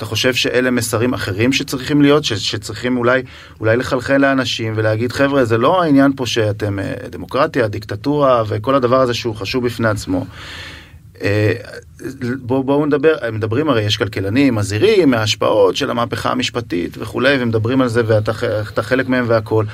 אתה 0.00 0.08
חושב 0.08 0.34
שאלה 0.34 0.70
מסרים 0.70 1.14
אחרים 1.14 1.52
שצריכים 1.52 2.02
להיות, 2.02 2.24
ש, 2.24 2.32
שצריכים 2.32 2.96
אולי, 2.96 3.22
אולי 3.60 3.76
לחלחל 3.76 4.16
לאנשים 4.16 4.72
ולהגיד, 4.76 5.12
חבר'ה, 5.12 5.44
זה 5.44 5.58
לא 5.58 5.82
העניין 5.82 6.12
פה 6.16 6.26
שאתם 6.26 6.78
אה, 6.78 6.94
דמוקרטיה, 7.10 7.68
דיקטטורה 7.68 8.42
וכל 8.48 8.74
הדבר 8.74 9.00
הזה 9.00 9.14
שהוא 9.14 9.36
חשוב 9.36 9.66
בפני 9.66 9.88
עצמו. 9.88 10.26
אה, 11.22 11.52
בואו 12.42 12.64
בוא 12.64 12.86
נדבר, 12.86 13.14
מדברים 13.32 13.68
הרי, 13.68 13.82
יש 13.82 13.96
כלכלנים, 13.96 14.54
מזהירים 14.54 15.10
מההשפעות 15.10 15.76
של 15.76 15.90
המהפכה 15.90 16.30
המשפטית 16.30 16.98
וכולי, 16.98 17.36
ומדברים 17.40 17.80
על 17.80 17.88
זה 17.88 18.02
ואתה 18.06 18.82
חלק 18.82 19.08
מהם 19.08 19.24
והכול, 19.28 19.66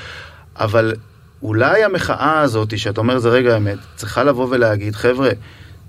אבל 0.57 0.95
אולי 1.43 1.85
המחאה 1.85 2.41
הזאת, 2.41 2.79
שאתה 2.79 3.01
אומר 3.01 3.19
זה 3.19 3.29
רגע 3.29 3.55
האמת, 3.55 3.79
צריכה 3.97 4.25
לבוא 4.25 4.47
ולהגיד, 4.51 4.95
חבר'ה, 4.95 5.31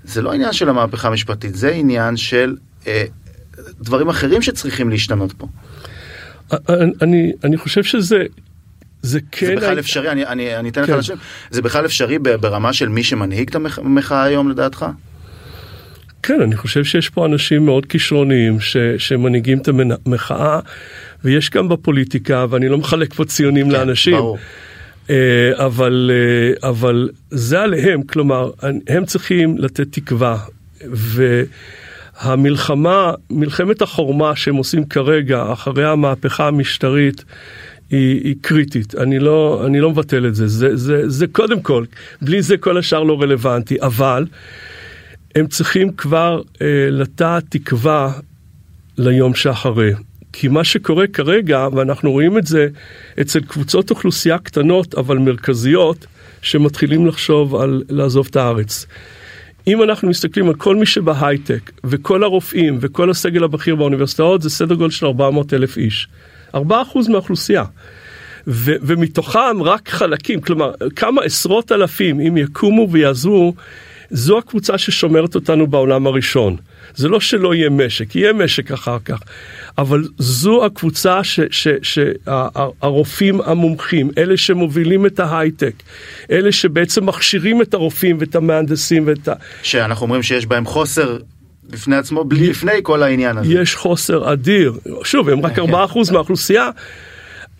זה 0.04 0.22
לא 0.22 0.32
עניין 0.32 0.52
של 0.52 0.68
המהפכה 0.68 1.08
המשפטית, 1.08 1.54
זה 1.54 1.70
עניין 1.70 2.16
של 2.16 2.56
אה, 2.86 3.04
דברים 3.80 4.08
אחרים 4.08 4.42
שצריכים 4.42 4.90
להשתנות 4.90 5.32
פה. 5.32 5.46
אני, 7.02 7.32
אני 7.44 7.56
חושב 7.56 7.82
שזה 7.82 8.24
זה 9.02 9.20
כן... 9.32 9.46
זה 9.46 9.56
בכלל 9.56 9.78
אפשרי, 9.78 10.10
אני, 10.10 10.26
אני, 10.26 10.56
אני 10.56 10.68
אתן 10.68 10.82
לך 10.82 10.90
כן. 10.90 10.98
לשם, 10.98 11.14
זה 11.50 11.62
בכלל 11.62 11.84
אפשרי 11.84 12.18
ברמה 12.18 12.72
של 12.72 12.88
מי 12.88 13.02
שמנהיג 13.04 13.48
את 13.48 13.54
המחאה 13.78 14.22
היום 14.22 14.50
לדעתך? 14.50 14.86
כן, 16.22 16.40
אני 16.40 16.56
חושב 16.56 16.84
שיש 16.84 17.08
פה 17.08 17.26
אנשים 17.26 17.64
מאוד 17.64 17.86
כישרוניים 17.86 18.60
ש, 18.60 18.76
שמנהיגים 18.98 19.58
את 19.58 19.68
המחאה, 20.06 20.60
ויש 21.24 21.50
גם 21.50 21.68
בפוליטיקה, 21.68 22.46
ואני 22.50 22.68
לא 22.68 22.78
מחלק 22.78 23.14
פה 23.14 23.24
ציונים 23.24 23.66
כן, 23.66 23.72
לאנשים. 23.72 24.16
ברור. 24.16 24.38
אה, 25.10 25.16
אבל, 25.56 26.10
אה, 26.14 26.68
אבל 26.68 27.08
זה 27.30 27.60
עליהם, 27.60 28.02
כלומר, 28.02 28.50
הם 28.88 29.04
צריכים 29.04 29.58
לתת 29.58 29.92
תקווה. 29.92 30.38
ו... 30.94 31.42
המלחמה, 32.18 33.12
מלחמת 33.30 33.82
החורמה 33.82 34.36
שהם 34.36 34.56
עושים 34.56 34.84
כרגע, 34.84 35.52
אחרי 35.52 35.84
המהפכה 35.84 36.48
המשטרית, 36.48 37.24
היא, 37.90 38.20
היא 38.24 38.34
קריטית, 38.40 38.94
אני 38.94 39.18
לא, 39.18 39.62
אני 39.66 39.80
לא 39.80 39.90
מבטל 39.90 40.26
את 40.26 40.34
זה. 40.34 40.48
זה, 40.48 40.76
זה, 40.76 41.08
זה 41.08 41.26
קודם 41.26 41.60
כל, 41.60 41.84
בלי 42.22 42.42
זה 42.42 42.56
כל 42.56 42.78
השאר 42.78 43.02
לא 43.02 43.22
רלוונטי, 43.22 43.76
אבל 43.82 44.26
הם 45.34 45.46
צריכים 45.46 45.92
כבר 45.92 46.42
אה, 46.62 46.66
לטעת 46.90 47.44
תקווה 47.48 48.12
ליום 48.98 49.34
שאחרי. 49.34 49.92
כי 50.32 50.48
מה 50.48 50.64
שקורה 50.64 51.06
כרגע, 51.06 51.68
ואנחנו 51.72 52.12
רואים 52.12 52.38
את 52.38 52.46
זה 52.46 52.68
אצל 53.20 53.40
קבוצות 53.40 53.90
אוכלוסייה 53.90 54.38
קטנות 54.38 54.94
אבל 54.94 55.18
מרכזיות, 55.18 56.06
שמתחילים 56.42 57.06
לחשוב 57.06 57.54
על 57.54 57.82
לעזוב 57.88 58.26
את 58.30 58.36
הארץ. 58.36 58.86
אם 59.68 59.82
אנחנו 59.82 60.08
מסתכלים 60.08 60.48
על 60.48 60.54
כל 60.54 60.76
מי 60.76 60.86
שבהייטק 60.86 61.70
וכל 61.84 62.22
הרופאים 62.22 62.78
וכל 62.80 63.10
הסגל 63.10 63.44
הבכיר 63.44 63.74
באוניברסיטאות 63.74 64.42
זה 64.42 64.50
סדר 64.50 64.74
גודל 64.74 64.90
של 64.90 65.06
400 65.06 65.54
אלף 65.54 65.76
איש. 65.76 66.08
4% 66.54 66.58
מהאוכלוסייה. 67.08 67.64
ו- 68.46 68.76
ומתוכם 68.82 69.62
רק 69.62 69.88
חלקים, 69.88 70.40
כלומר 70.40 70.72
כמה 70.96 71.22
עשרות 71.22 71.72
אלפים 71.72 72.20
אם 72.20 72.36
יקומו 72.36 72.88
ויעזרו, 72.90 73.54
זו 74.10 74.38
הקבוצה 74.38 74.78
ששומרת 74.78 75.34
אותנו 75.34 75.66
בעולם 75.66 76.06
הראשון. 76.06 76.56
זה 76.94 77.08
לא 77.08 77.20
שלא 77.20 77.54
יהיה 77.54 77.70
משק, 77.70 78.16
יהיה 78.16 78.32
משק 78.32 78.72
אחר 78.72 78.98
כך, 79.04 79.20
אבל 79.78 80.04
זו 80.18 80.64
הקבוצה 80.64 81.20
שהרופאים 81.82 83.40
המומחים, 83.40 84.10
אלה 84.18 84.36
שמובילים 84.36 85.06
את 85.06 85.20
ההייטק, 85.20 85.74
אלה 86.30 86.52
שבעצם 86.52 87.06
מכשירים 87.06 87.62
את 87.62 87.74
הרופאים 87.74 88.16
ואת 88.20 88.34
המהנדסים 88.34 89.02
ואת 89.06 89.28
ה... 89.28 89.32
שאנחנו 89.62 90.04
אומרים 90.04 90.22
שיש 90.22 90.46
בהם 90.46 90.64
חוסר 90.64 91.18
בפני 91.70 91.96
עצמו, 91.96 92.24
בלי 92.24 92.46
לפני 92.50 92.80
כל 92.82 93.02
העניין 93.02 93.38
הזה. 93.38 93.54
יש 93.54 93.74
חוסר 93.74 94.32
אדיר, 94.32 94.78
שוב, 95.04 95.28
הם 95.28 95.46
רק 95.46 95.58
4% 95.58 95.62
מהאוכלוסייה. 96.12 96.70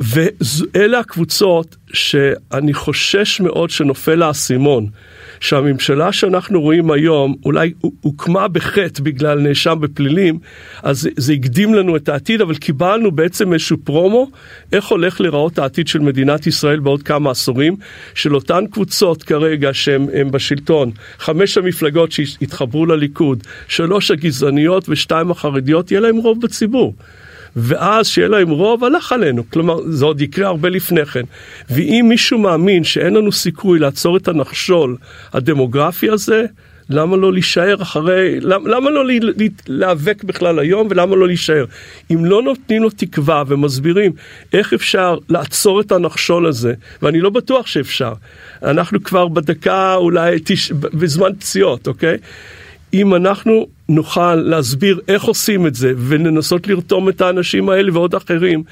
ואלה 0.00 0.98
הקבוצות 0.98 1.76
שאני 1.92 2.74
חושש 2.74 3.40
מאוד 3.40 3.70
שנופל 3.70 4.22
האסימון. 4.22 4.86
שהממשלה 5.40 6.12
שאנחנו 6.12 6.60
רואים 6.60 6.90
היום 6.90 7.34
אולי 7.44 7.72
הוקמה 8.00 8.48
בחטא 8.48 9.02
בגלל 9.02 9.38
נאשם 9.38 9.76
בפלילים, 9.80 10.38
אז 10.82 11.08
זה 11.16 11.32
הקדים 11.32 11.74
לנו 11.74 11.96
את 11.96 12.08
העתיד, 12.08 12.40
אבל 12.40 12.54
קיבלנו 12.54 13.10
בעצם 13.10 13.52
איזשהו 13.52 13.76
פרומו, 13.84 14.30
איך 14.72 14.86
הולך 14.86 15.20
להיראות 15.20 15.58
העתיד 15.58 15.88
של 15.88 15.98
מדינת 15.98 16.46
ישראל 16.46 16.78
בעוד 16.78 17.02
כמה 17.02 17.30
עשורים, 17.30 17.76
של 18.14 18.34
אותן 18.34 18.64
קבוצות 18.70 19.22
כרגע 19.22 19.70
שהן 19.72 20.30
בשלטון, 20.30 20.90
חמש 21.18 21.58
המפלגות 21.58 22.12
שהתחברו 22.12 22.86
לליכוד, 22.86 23.42
שלוש 23.68 24.10
הגזעניות 24.10 24.88
ושתיים 24.88 25.30
החרדיות, 25.30 25.90
יהיה 25.90 26.00
להם 26.00 26.16
רוב 26.16 26.40
בציבור. 26.40 26.94
ואז 27.58 28.06
שיהיה 28.06 28.28
להם 28.28 28.50
רוב, 28.50 28.84
הלך 28.84 29.12
עלינו. 29.12 29.50
כלומר, 29.50 29.76
זה 29.86 30.04
עוד 30.04 30.20
יקרה 30.20 30.46
הרבה 30.46 30.68
לפני 30.68 31.06
כן. 31.06 31.24
ואם 31.70 32.06
מישהו 32.08 32.38
מאמין 32.38 32.84
שאין 32.84 33.14
לנו 33.14 33.32
סיכוי 33.32 33.78
לעצור 33.78 34.16
את 34.16 34.28
הנחשול 34.28 34.96
הדמוגרפי 35.32 36.10
הזה, 36.10 36.44
למה 36.90 37.16
לא 37.16 37.32
להישאר 37.32 37.82
אחרי, 37.82 38.40
למה, 38.40 38.68
למה 38.68 38.90
לא 38.90 39.04
להיאבק 39.68 40.24
בכלל 40.24 40.58
היום 40.58 40.86
ולמה 40.90 41.16
לא 41.16 41.26
להישאר? 41.26 41.64
אם 42.10 42.24
לא 42.24 42.42
נותנים 42.42 42.82
לו 42.82 42.90
תקווה 42.90 43.42
ומסבירים 43.46 44.12
איך 44.52 44.72
אפשר 44.72 45.18
לעצור 45.28 45.80
את 45.80 45.92
הנחשול 45.92 46.46
הזה, 46.46 46.74
ואני 47.02 47.20
לא 47.20 47.30
בטוח 47.30 47.66
שאפשר, 47.66 48.12
אנחנו 48.62 49.02
כבר 49.02 49.28
בדקה 49.28 49.94
אולי 49.94 50.38
תש... 50.44 50.72
בזמן 50.72 51.30
פציעות, 51.38 51.86
אוקיי? 51.86 52.16
אם 52.94 53.14
אנחנו 53.14 53.66
נוכל 53.88 54.34
להסביר 54.34 55.00
איך 55.08 55.24
עושים 55.24 55.66
את 55.66 55.74
זה 55.74 55.92
ולנסות 55.96 56.68
לרתום 56.68 57.08
את 57.08 57.20
האנשים 57.20 57.68
האלה 57.68 57.92
ועוד 57.92 58.14
אחרים 58.14 58.62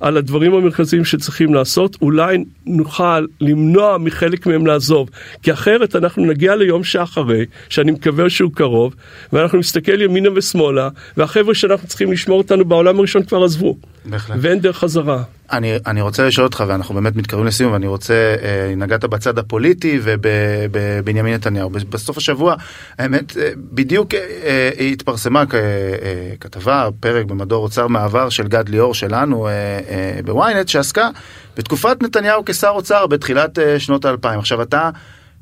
על 0.00 0.16
הדברים 0.16 0.54
המרכזיים 0.54 1.04
שצריכים 1.04 1.54
לעשות, 1.54 1.96
אולי 2.02 2.44
נוכל 2.66 3.26
למנוע 3.40 3.98
מחלק 3.98 4.46
מהם 4.46 4.66
לעזוב, 4.66 5.10
כי 5.42 5.52
אחרת 5.52 5.96
אנחנו 5.96 6.26
נגיע 6.26 6.56
ליום 6.56 6.84
שאחרי, 6.84 7.44
שאני 7.68 7.92
מקווה 7.92 8.30
שהוא 8.30 8.50
קרוב, 8.54 8.94
ואנחנו 9.32 9.58
נסתכל 9.58 10.00
ימינה 10.00 10.28
ושמאלה, 10.34 10.88
והחבר'ה 11.16 11.54
שאנחנו 11.54 11.88
צריכים 11.88 12.12
לשמור 12.12 12.38
אותנו 12.38 12.64
בעולם 12.64 12.98
הראשון 12.98 13.22
כבר 13.22 13.44
עזבו. 13.44 13.76
בהחלט. 14.04 14.36
ואין 14.40 14.60
דרך 14.60 14.78
חזרה. 14.78 15.22
אני, 15.52 15.76
אני 15.86 16.00
רוצה 16.00 16.26
לשאול 16.26 16.46
אותך, 16.46 16.64
ואנחנו 16.68 16.94
באמת 16.94 17.16
מתקרבים 17.16 17.46
לסיום, 17.46 17.72
ואני 17.72 17.86
רוצה, 17.86 18.36
אה, 18.42 18.74
נגעת 18.76 19.04
בצד 19.04 19.38
הפוליטי 19.38 20.00
ובבנימין 20.02 21.34
נתניהו. 21.34 21.70
בסוף 21.70 22.16
השבוע, 22.16 22.54
האמת, 22.98 23.36
אה, 23.36 23.50
בדיוק 23.56 24.14
אה, 24.14 24.70
אה, 24.78 24.84
התפרסמה 24.84 25.40
אה, 25.40 25.58
אה, 25.58 26.34
כתבה, 26.40 26.88
פרק 27.00 27.24
במדור 27.26 27.64
אוצר 27.64 27.86
מעבר 27.86 28.28
של 28.28 28.48
גד 28.48 28.68
ליאור 28.68 28.94
שלנו 28.94 29.46
אה, 29.46 29.52
אה, 29.52 30.20
בוויינט, 30.24 30.68
שעסקה 30.68 31.08
בתקופת 31.56 32.02
נתניהו 32.02 32.42
כשר 32.46 32.68
אוצר 32.68 33.06
בתחילת 33.06 33.58
אה, 33.58 33.80
שנות 33.80 34.04
האלפיים. 34.04 34.38
עכשיו 34.38 34.62
אתה... 34.62 34.90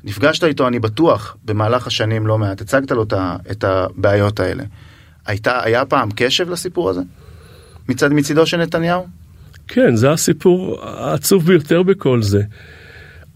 נפגשת 0.07 0.43
איתו, 0.43 0.67
אני 0.67 0.79
בטוח, 0.79 1.37
במהלך 1.45 1.87
השנים 1.87 2.27
לא 2.27 2.37
מעט, 2.37 2.61
הצגת 2.61 2.91
לו 2.91 3.05
את 3.51 3.63
הבעיות 3.63 4.39
האלה. 4.39 4.63
הייתה, 5.25 5.63
היה 5.63 5.85
פעם 5.85 6.09
קשב 6.15 6.49
לסיפור 6.49 6.89
הזה? 6.89 7.01
מצד 7.89 8.13
מצידו 8.13 8.45
של 8.45 8.57
נתניהו? 8.57 9.07
כן, 9.67 9.95
זה 9.95 10.11
הסיפור 10.11 10.79
העצוב 10.83 11.45
ביותר 11.45 11.83
בכל 11.83 12.21
זה. 12.21 12.41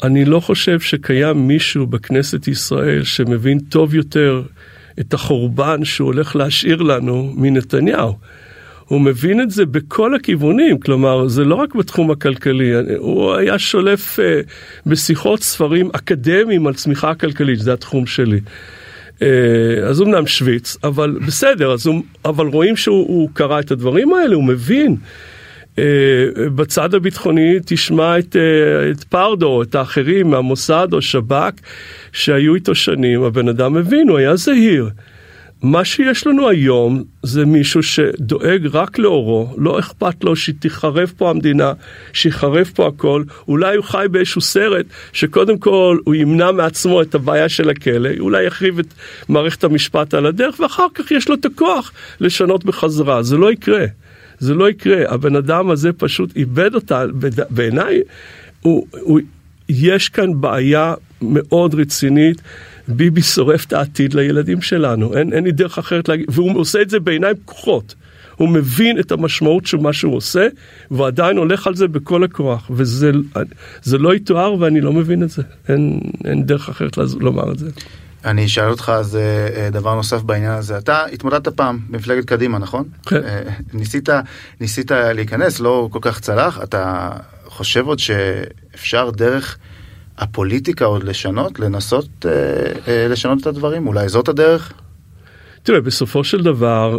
אני 0.04 0.26
לא 0.26 0.40
חושב 0.40 0.80
שקיים 0.80 1.48
מישהו 1.48 1.88
בכנסת 1.88 2.48
ישראל 2.48 3.04
שמבין 3.04 3.60
טוב 3.60 3.96
יותר 3.96 4.42
את 5.00 5.14
החורבן 5.14 5.86
שהוא 5.86 6.06
הולך 6.06 6.36
להשאיר 6.36 6.82
לנו 6.82 7.34
מנתניהו. 7.36 8.18
הוא 8.86 9.02
מבין 9.02 9.42
את 9.42 9.52
זה 9.52 9.66
בכל 9.66 10.16
הכיוונים, 10.16 10.80
כלומר, 10.80 11.28
זה 11.28 11.44
לא 11.44 11.56
רק 11.56 11.76
בתחום 11.76 12.12
הכלכלי, 12.12 12.72
הוא 12.98 13.34
היה 13.34 13.60
שולף 13.60 14.20
uh, 14.20 14.22
בשיחות 14.86 15.44
ספרים 15.44 15.90
אקדמיים 15.94 16.68
על 16.68 16.74
צמיחה 16.74 17.16
כלכלית, 17.16 17.60
זה 17.60 17.74
התחום 17.74 18.06
שלי. 18.06 18.40
Uh, 19.20 19.24
אז 19.86 20.02
אמנם 20.02 20.28
שוויץ, 20.28 20.78
אבל 20.84 21.18
בסדר, 21.28 21.76
הוא, 21.86 22.04
אבל 22.26 22.48
רואים 22.48 22.76
שהוא 22.76 23.30
קרא 23.34 23.60
את 23.60 23.72
הדברים 23.72 24.14
האלה, 24.14 24.36
הוא 24.36 24.44
מבין. 24.44 24.96
אה, 25.80 26.19
בצד 26.56 26.94
הביטחוני 26.94 27.58
תשמע 27.66 28.20
את, 28.20 28.36
אה, 28.36 28.92
את 28.92 29.04
פרדו, 29.04 29.64
את 29.64 29.76
האחרים 29.76 30.30
מהמוסד 30.30 30.88
או 30.94 31.02
שב"כ 31.02 31.52
שהיו 32.12 32.56
איתו 32.56 32.76
שנים, 32.76 33.24
הבן 33.24 33.48
אדם 33.48 33.74
מבין, 33.74 34.10
הוא 34.10 34.18
היה 34.18 34.36
זהיר. 34.36 34.90
מה 35.64 35.86
שיש 35.86 36.28
לנו 36.28 36.50
היום 36.50 37.04
זה 37.24 37.46
מישהו 37.46 37.84
שדואג 37.84 38.68
רק 38.72 39.00
לאורו, 39.00 39.54
לא 39.58 39.80
אכפת 39.80 40.24
לו 40.24 40.36
שתיחרב 40.36 41.12
פה 41.18 41.30
המדינה, 41.30 41.74
שיחרב 42.14 42.72
פה 42.76 42.88
הכל, 42.88 43.24
אולי 43.48 43.76
הוא 43.76 43.86
חי 43.86 44.06
באיזשהו 44.12 44.42
סרט 44.42 44.86
שקודם 45.14 45.58
כל 45.58 45.98
הוא 46.04 46.16
ימנע 46.16 46.52
מעצמו 46.52 47.02
את 47.02 47.16
הבעיה 47.16 47.50
של 47.50 47.70
הכלא, 47.70 48.10
אולי 48.20 48.46
יחריב 48.46 48.80
את 48.80 48.94
מערכת 49.30 49.64
המשפט 49.64 50.14
על 50.14 50.26
הדרך 50.26 50.60
ואחר 50.60 50.88
כך 50.94 51.12
יש 51.12 51.30
לו 51.30 51.36
את 51.36 51.46
הכוח 51.46 51.92
לשנות 52.20 52.66
בחזרה, 52.66 53.24
זה 53.24 53.38
לא 53.38 53.52
יקרה. 53.52 53.86
זה 54.40 54.54
לא 54.54 54.70
יקרה, 54.70 55.14
הבן 55.14 55.36
אדם 55.36 55.70
הזה 55.70 55.94
פשוט 55.94 56.36
איבד 56.36 56.76
אותה, 56.76 57.04
בעיניי, 57.50 58.02
הוא, 58.62 58.88
הוא, 59.02 59.20
יש 59.70 60.10
כאן 60.10 60.42
בעיה 60.42 60.94
מאוד 61.22 61.76
רצינית. 61.76 62.42
ביבי 62.92 63.22
שורף 63.22 63.66
את 63.66 63.74
העתיד 63.74 64.14
לילדים 64.14 64.62
שלנו, 64.62 65.18
אין, 65.18 65.34
אין 65.34 65.44
לי 65.44 65.52
דרך 65.52 65.78
אחרת 65.78 66.10
להגיד, 66.10 66.26
והוא 66.30 66.60
עושה 66.60 66.82
את 66.82 66.90
זה 66.90 67.00
בעיניים 67.00 67.36
פקוחות. 67.36 67.96
הוא 68.36 68.50
מבין 68.50 69.00
את 69.00 69.12
המשמעות 69.12 69.66
של 69.66 69.78
מה 69.78 69.94
שהוא 69.94 70.16
עושה, 70.16 70.48
ועדיין 70.92 71.38
הולך 71.38 71.68
על 71.68 71.76
זה 71.76 71.88
בכל 71.88 72.24
הכוח, 72.24 72.72
וזה 72.74 73.12
לא 74.00 74.16
יתואר 74.16 74.60
ואני 74.60 74.82
לא 74.82 74.94
מבין 74.94 75.24
את 75.24 75.30
זה, 75.30 75.42
אין, 75.70 76.00
אין 76.26 76.44
דרך 76.44 76.70
אחרת 76.70 76.98
לומר 77.20 77.52
את 77.52 77.60
זה. 77.60 77.70
אני 78.26 78.46
אשאל 78.46 78.70
אותך 78.70 78.92
אז 78.96 79.16
אה, 79.16 79.22
אה, 79.56 79.70
דבר 79.70 79.96
נוסף 79.96 80.22
בעניין 80.22 80.52
הזה. 80.52 80.78
אתה 80.78 81.06
התמודדת 81.06 81.48
פעם 81.48 81.80
במפלגת 81.90 82.26
קדימה, 82.26 82.58
נכון? 82.58 82.84
כן. 83.06 83.24
אה, 83.24 83.42
ניסית, 83.74 84.10
ניסית 84.60 84.92
להיכנס, 84.92 85.60
לא 85.60 85.88
כל 85.92 86.00
כך 86.02 86.20
צלח. 86.20 86.60
אתה 86.64 87.10
חושב 87.46 87.88
עוד 87.88 88.00
שאפשר 88.00 89.10
דרך 89.10 89.58
הפוליטיקה 90.18 90.86
עוד 90.86 91.04
לשנות, 91.04 91.60
לנסות 91.60 92.26
לשנות 93.10 93.42
את 93.42 93.48
הדברים? 93.48 93.88
אולי 93.88 94.10
זאת 94.10 94.28
הדרך? 94.28 94.74
תראה, 95.64 95.82
בסופו 95.82 96.24
של 96.24 96.44
דבר, 96.44 96.98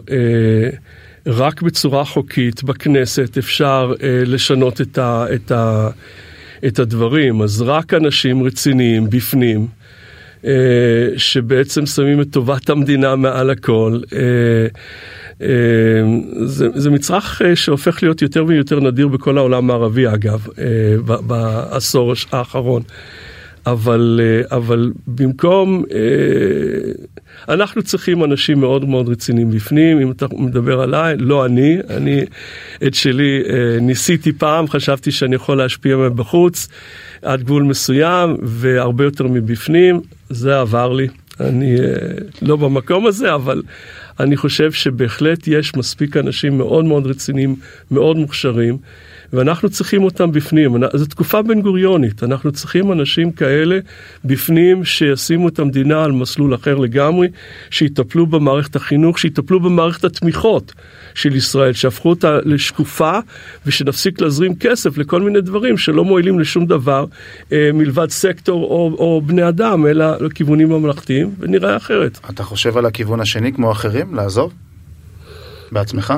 רק 1.27 1.63
בצורה 1.63 2.05
חוקית 2.05 2.65
בכנסת 2.65 3.39
אפשר 3.39 3.93
לשנות 4.03 4.81
את, 4.81 4.99
ה, 4.99 5.25
את, 5.35 5.51
ה, 5.51 5.89
את 6.67 6.79
הדברים. 6.79 7.43
אז 7.43 7.63
רק 7.63 7.95
אנשים 7.95 8.43
רציניים 8.43 9.11
בפנים. 9.11 9.80
אה, 10.45 10.53
שבעצם 11.17 11.87
שמים 11.87 12.21
את 12.21 12.27
טובת 12.31 12.71
המדינה 12.71 13.17
מעל 13.17 13.51
הכל. 13.51 14.01
אה, 14.13 14.21
אה, 15.43 15.49
זה, 16.45 16.69
זה 16.75 16.91
מצרך 16.91 17.43
שהופך 17.55 18.03
להיות 18.03 18.23
יותר 18.23 18.45
ויותר 18.47 18.81
נדיר 18.81 19.09
בכל 19.09 19.39
העולם 19.39 19.71
הערבי 19.71 20.09
אגב, 20.09 20.47
בעשור 21.27 22.15
האחרון. 22.33 22.83
אבל, 23.73 24.21
אבל 24.51 24.93
במקום, 25.07 25.85
אנחנו 27.49 27.83
צריכים 27.83 28.25
אנשים 28.25 28.61
מאוד 28.61 28.85
מאוד 28.85 29.09
רציניים 29.09 29.51
בפנים, 29.51 30.01
אם 30.01 30.11
אתה 30.11 30.27
מדבר 30.33 30.81
עליי, 30.81 31.17
לא 31.17 31.47
אני, 31.47 31.79
אני 31.91 32.25
את 32.87 32.95
שלי 32.95 33.43
ניסיתי 33.81 34.33
פעם, 34.33 34.69
חשבתי 34.69 35.11
שאני 35.11 35.37
יכול 35.37 35.59
להשפיע 35.59 35.97
מבחוץ. 35.97 36.69
עד 37.23 37.43
גבול 37.43 37.63
מסוים 37.63 38.37
והרבה 38.43 39.05
יותר 39.05 39.27
מבפנים, 39.27 40.01
זה 40.31 40.61
עבר 40.61 40.93
לי. 40.93 41.09
אני 41.41 41.81
אה, 41.81 41.85
לא 42.43 42.57
במקום 42.57 43.07
הזה, 43.07 43.35
אבל 43.35 43.63
אני 44.21 44.37
חושב 44.37 44.73
שבהחלט 44.73 45.49
יש 45.49 45.77
מספיק 45.77 46.17
אנשים 46.17 46.59
מאוד 46.59 46.85
מאוד 46.85 47.07
רציניים, 47.07 47.57
מאוד 47.91 48.17
מוכשרים, 48.17 48.79
ואנחנו 49.33 49.71
צריכים 49.71 50.03
אותם 50.03 50.33
בפנים. 50.33 50.77
זו 50.95 51.07
תקופה 51.07 51.43
בן 51.43 51.61
גוריונית, 51.61 52.23
אנחנו 52.23 52.53
צריכים 52.53 52.93
אנשים 52.93 53.33
כאלה 53.33 53.79
בפנים 54.25 54.85
שישימו 54.85 55.49
את 55.49 55.59
המדינה 55.59 56.05
על 56.05 56.13
מסלול 56.13 56.55
אחר 56.55 56.75
לגמרי, 56.75 57.29
שיטפלו 57.71 58.27
במערכת 58.27 58.77
החינוך, 58.77 59.19
שיטפלו 59.19 59.61
במערכת 59.61 60.05
התמיכות 60.05 60.73
של 61.15 61.37
ישראל, 61.37 61.73
שהפכו 61.73 62.11
אותה 62.11 62.39
לשקופה, 62.45 63.19
ושנפסיק 63.67 64.21
להזרים 64.21 64.57
כסף 64.57 64.99
לכל 64.99 65.23
מיני 65.23 65.41
דברים 65.41 65.77
שלא 65.77 66.05
מועילים 66.05 66.41
לשום 66.41 66.67
דבר 66.67 67.05
אה, 67.53 67.71
מלבד 67.75 68.11
סקטור 68.11 68.65
או, 68.65 68.97
או 68.99 69.23
בני 69.27 69.49
אדם, 69.49 69.87
אלא 69.87 70.17
לכיוונים 70.21 70.69
ממלכתיים, 70.69 71.35
ונראה 71.39 71.77
אחרת. 71.77 72.19
אתה 72.31 72.43
חושב 72.43 72.77
על 72.77 72.87
הכיוון 72.87 73.21
השני 73.21 73.53
כמו 73.53 73.73
אחרים, 73.73 74.15
לעזוב? 74.15 74.53
בעצמך? 75.73 76.15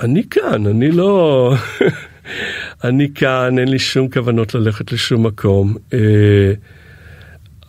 אני 0.00 0.22
כאן, 0.30 0.66
אני 0.66 0.90
לא... 0.90 1.54
אני 2.84 3.08
כאן, 3.14 3.58
אין 3.58 3.68
לי 3.68 3.78
שום 3.78 4.08
כוונות 4.08 4.54
ללכת 4.54 4.92
לשום 4.92 5.26
מקום. 5.26 5.74
אה, 5.92 6.52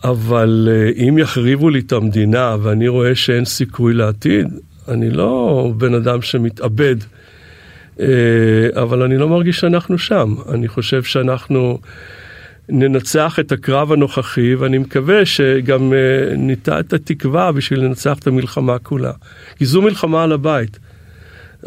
אבל 0.04 0.68
אה, 0.70 1.08
אם 1.08 1.18
יחריבו 1.18 1.70
לי 1.70 1.78
את 1.78 1.92
המדינה 1.92 2.56
ואני 2.62 2.88
רואה 2.88 3.14
שאין 3.14 3.44
סיכוי 3.44 3.94
לעתיד, 3.94 4.46
אני 4.88 5.10
לא 5.10 5.72
בן 5.76 5.94
אדם 5.94 6.22
שמתאבד. 6.22 6.96
אה, 8.00 8.06
אבל 8.82 9.02
אני 9.02 9.16
לא 9.16 9.28
מרגיש 9.28 9.60
שאנחנו 9.60 9.98
שם. 9.98 10.34
אני 10.52 10.68
חושב 10.68 11.02
שאנחנו 11.02 11.78
ננצח 12.68 13.38
את 13.38 13.52
הקרב 13.52 13.92
הנוכחי, 13.92 14.54
ואני 14.54 14.78
מקווה 14.78 15.26
שגם 15.26 15.92
ניטע 16.36 16.80
את 16.80 16.92
התקווה 16.92 17.52
בשביל 17.52 17.80
לנצח 17.80 18.18
את 18.18 18.26
המלחמה 18.26 18.78
כולה. 18.78 19.12
כי 19.56 19.64
זו 19.64 19.82
מלחמה 19.82 20.22
על 20.22 20.32
הבית. 20.32 20.78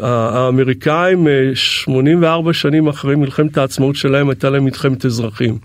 האמריקאים 0.00 1.26
84 1.54 2.48
אה, 2.48 2.54
שנים 2.54 2.88
אחרי 2.88 3.16
מלחמת 3.16 3.58
העצמאות 3.58 3.96
שלהם 3.96 4.28
הייתה 4.28 4.50
להם 4.50 4.64
מלחמת 4.64 5.04
אזרחים. 5.04 5.58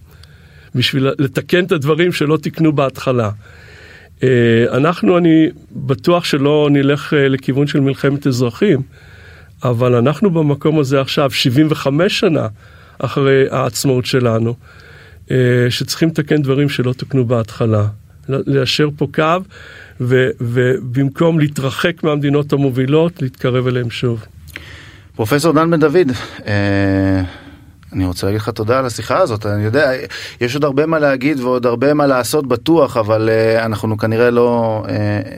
בשביל 0.76 1.10
לתקן 1.20 1.64
את 1.64 1.72
הדברים 1.72 2.12
שלא 2.12 2.38
תיקנו 2.38 2.74
בהתחלה. 2.74 3.30
אה, 4.24 4.66
אנחנו, 4.72 5.18
אני 5.18 5.48
בטוח 5.72 6.24
שלא 6.24 6.70
נלך 6.72 7.14
אה, 7.14 7.28
לכיוון 7.28 7.68
של 7.68 7.80
מלחמת 7.80 8.28
אזרחים, 8.28 8.82
אבל 9.64 9.96
אנחנו 9.96 10.30
במקום 10.30 10.80
הזה 10.80 11.02
עכשיו, 11.02 11.32
75 11.32 12.20
שנה 12.20 12.48
אחרי 13.00 13.46
העצמאות 13.52 14.06
שלנו, 14.06 14.56
שצריכים 15.70 16.10
לתקן 16.10 16.42
דברים 16.42 16.70
שלא 16.70 16.94
תוקנו 16.94 17.26
בהתחלה. 17.26 17.88
ליישר 18.30 18.90
פה 18.98 19.08
קו 19.16 19.38
ו, 20.02 20.30
ובמקום 20.42 21.40
להתרחק 21.40 22.04
מהמדינות 22.04 22.54
המובילות, 22.54 23.22
להתקרב 23.22 23.68
אליהן 23.68 23.90
שוב. 23.90 24.26
פרופסור 25.16 25.54
דן 25.54 25.72
בן 25.72 25.80
דוד, 25.80 26.12
אה, 26.48 27.22
אני 27.94 28.06
רוצה 28.06 28.28
להגיד 28.28 28.42
לך 28.42 28.50
תודה 28.50 28.80
על 28.80 28.86
השיחה 28.86 29.18
הזאת, 29.18 29.46
אני 29.46 29.64
יודע, 29.64 29.92
יש 30.42 30.56
עוד 30.56 30.64
הרבה 30.64 30.86
מה 30.86 31.00
להגיד 31.00 31.40
ועוד 31.40 31.66
הרבה 31.66 31.94
מה 31.94 32.08
לעשות 32.08 32.48
בטוח, 32.48 32.98
אבל 32.98 33.30
uh, 33.30 33.66
אנחנו 33.66 33.98
כנראה 33.98 34.32
לא 34.32 34.84
uh, 34.86 34.90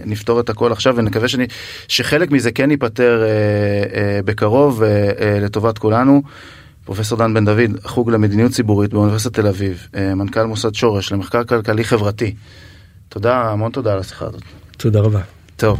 נפתור 0.06 0.40
את 0.40 0.50
הכל 0.50 0.72
עכשיו 0.72 0.96
ונקווה 0.98 1.28
שאני, 1.28 1.46
שחלק 1.88 2.32
מזה 2.32 2.52
כן 2.52 2.72
ייפתר 2.72 3.24
uh, 3.24 3.92
uh, 3.92 3.96
בקרוב 4.26 4.84
uh, 4.84 4.86
uh, 4.86 5.24
לטובת 5.42 5.78
כולנו. 5.78 6.22
פרופסור 6.86 7.18
דן 7.18 7.34
בן 7.34 7.46
דוד, 7.46 7.80
חוג 7.84 8.12
למדיניות 8.12 8.52
ציבורית 8.52 8.94
באוניברסיטת 8.94 9.34
תל 9.34 9.48
אביב, 9.48 9.88
מנכ"ל 10.16 10.44
מוסד 10.44 10.76
שורש 10.76 11.12
למחקר 11.12 11.44
כלכלי 11.44 11.84
חברתי. 11.84 12.36
תודה, 13.10 13.52
המון 13.52 13.72
תודה 13.72 13.94
על 13.94 14.00
השיחה 14.00 14.26
הזאת. 14.26 14.42
תודה 14.78 15.00
רבה. 15.00 15.20
טוב. 15.56 15.80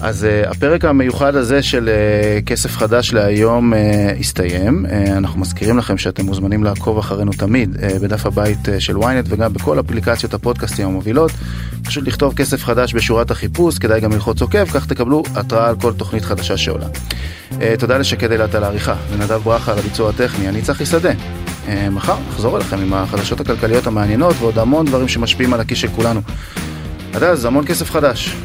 אז 0.00 0.26
uh, 0.26 0.50
הפרק 0.50 0.84
המיוחד 0.84 1.34
הזה 1.36 1.62
של 1.62 1.88
uh, 1.88 2.44
כסף 2.44 2.76
חדש 2.76 3.12
להיום 3.12 3.72
uh, 3.72 3.76
הסתיים. 4.20 4.86
Uh, 4.86 5.10
אנחנו 5.10 5.40
מזכירים 5.40 5.78
לכם 5.78 5.98
שאתם 5.98 6.26
מוזמנים 6.26 6.64
לעקוב 6.64 6.98
אחרינו 6.98 7.32
תמיד 7.32 7.76
uh, 7.76 7.98
בדף 8.02 8.26
הבית 8.26 8.58
uh, 8.68 8.70
של 8.80 8.96
ynet 8.96 9.26
וגם 9.26 9.52
בכל 9.52 9.80
אפליקציות 9.80 10.34
הפודקאסטים 10.34 10.86
המובילות. 10.86 11.30
פשוט 11.84 12.06
לכתוב 12.06 12.34
כסף 12.34 12.64
חדש 12.64 12.94
בשורת 12.94 13.30
החיפוש, 13.30 13.78
כדאי 13.78 14.00
גם 14.00 14.12
ללחוץ 14.12 14.42
עוקב, 14.42 14.64
כך 14.64 14.86
תקבלו 14.86 15.22
התראה 15.34 15.68
על 15.68 15.76
כל 15.80 15.92
תוכנית 15.92 16.24
חדשה 16.24 16.56
שעולה. 16.56 16.86
Uh, 17.50 17.54
תודה 17.78 17.98
לשקד 17.98 18.32
אילת 18.32 18.54
על 18.54 18.64
העריכה, 18.64 18.94
ונדב 19.10 19.40
ברכה 19.44 19.72
על 19.72 19.78
הביצוע 19.78 20.10
הטכני, 20.10 20.48
אני 20.48 20.62
צחי 20.62 20.86
שדה. 20.86 21.12
Uh, 21.66 21.90
מחר 21.90 22.16
נחזור 22.28 22.56
אליכם 22.56 22.78
עם 22.78 22.94
החדשות 22.94 23.40
הכלכליות 23.40 23.86
המעניינות 23.86 24.34
ועוד 24.38 24.58
המון 24.58 24.86
דברים 24.86 25.08
שמשפיעים 25.08 25.54
על 25.54 25.60
הכיס 25.60 25.78
של 25.78 25.88
כולנו. 25.88 26.20
עד 27.14 27.22
אז 27.22 27.44
המון 27.44 27.66
כסף 27.66 27.90
חדש. 27.90 28.36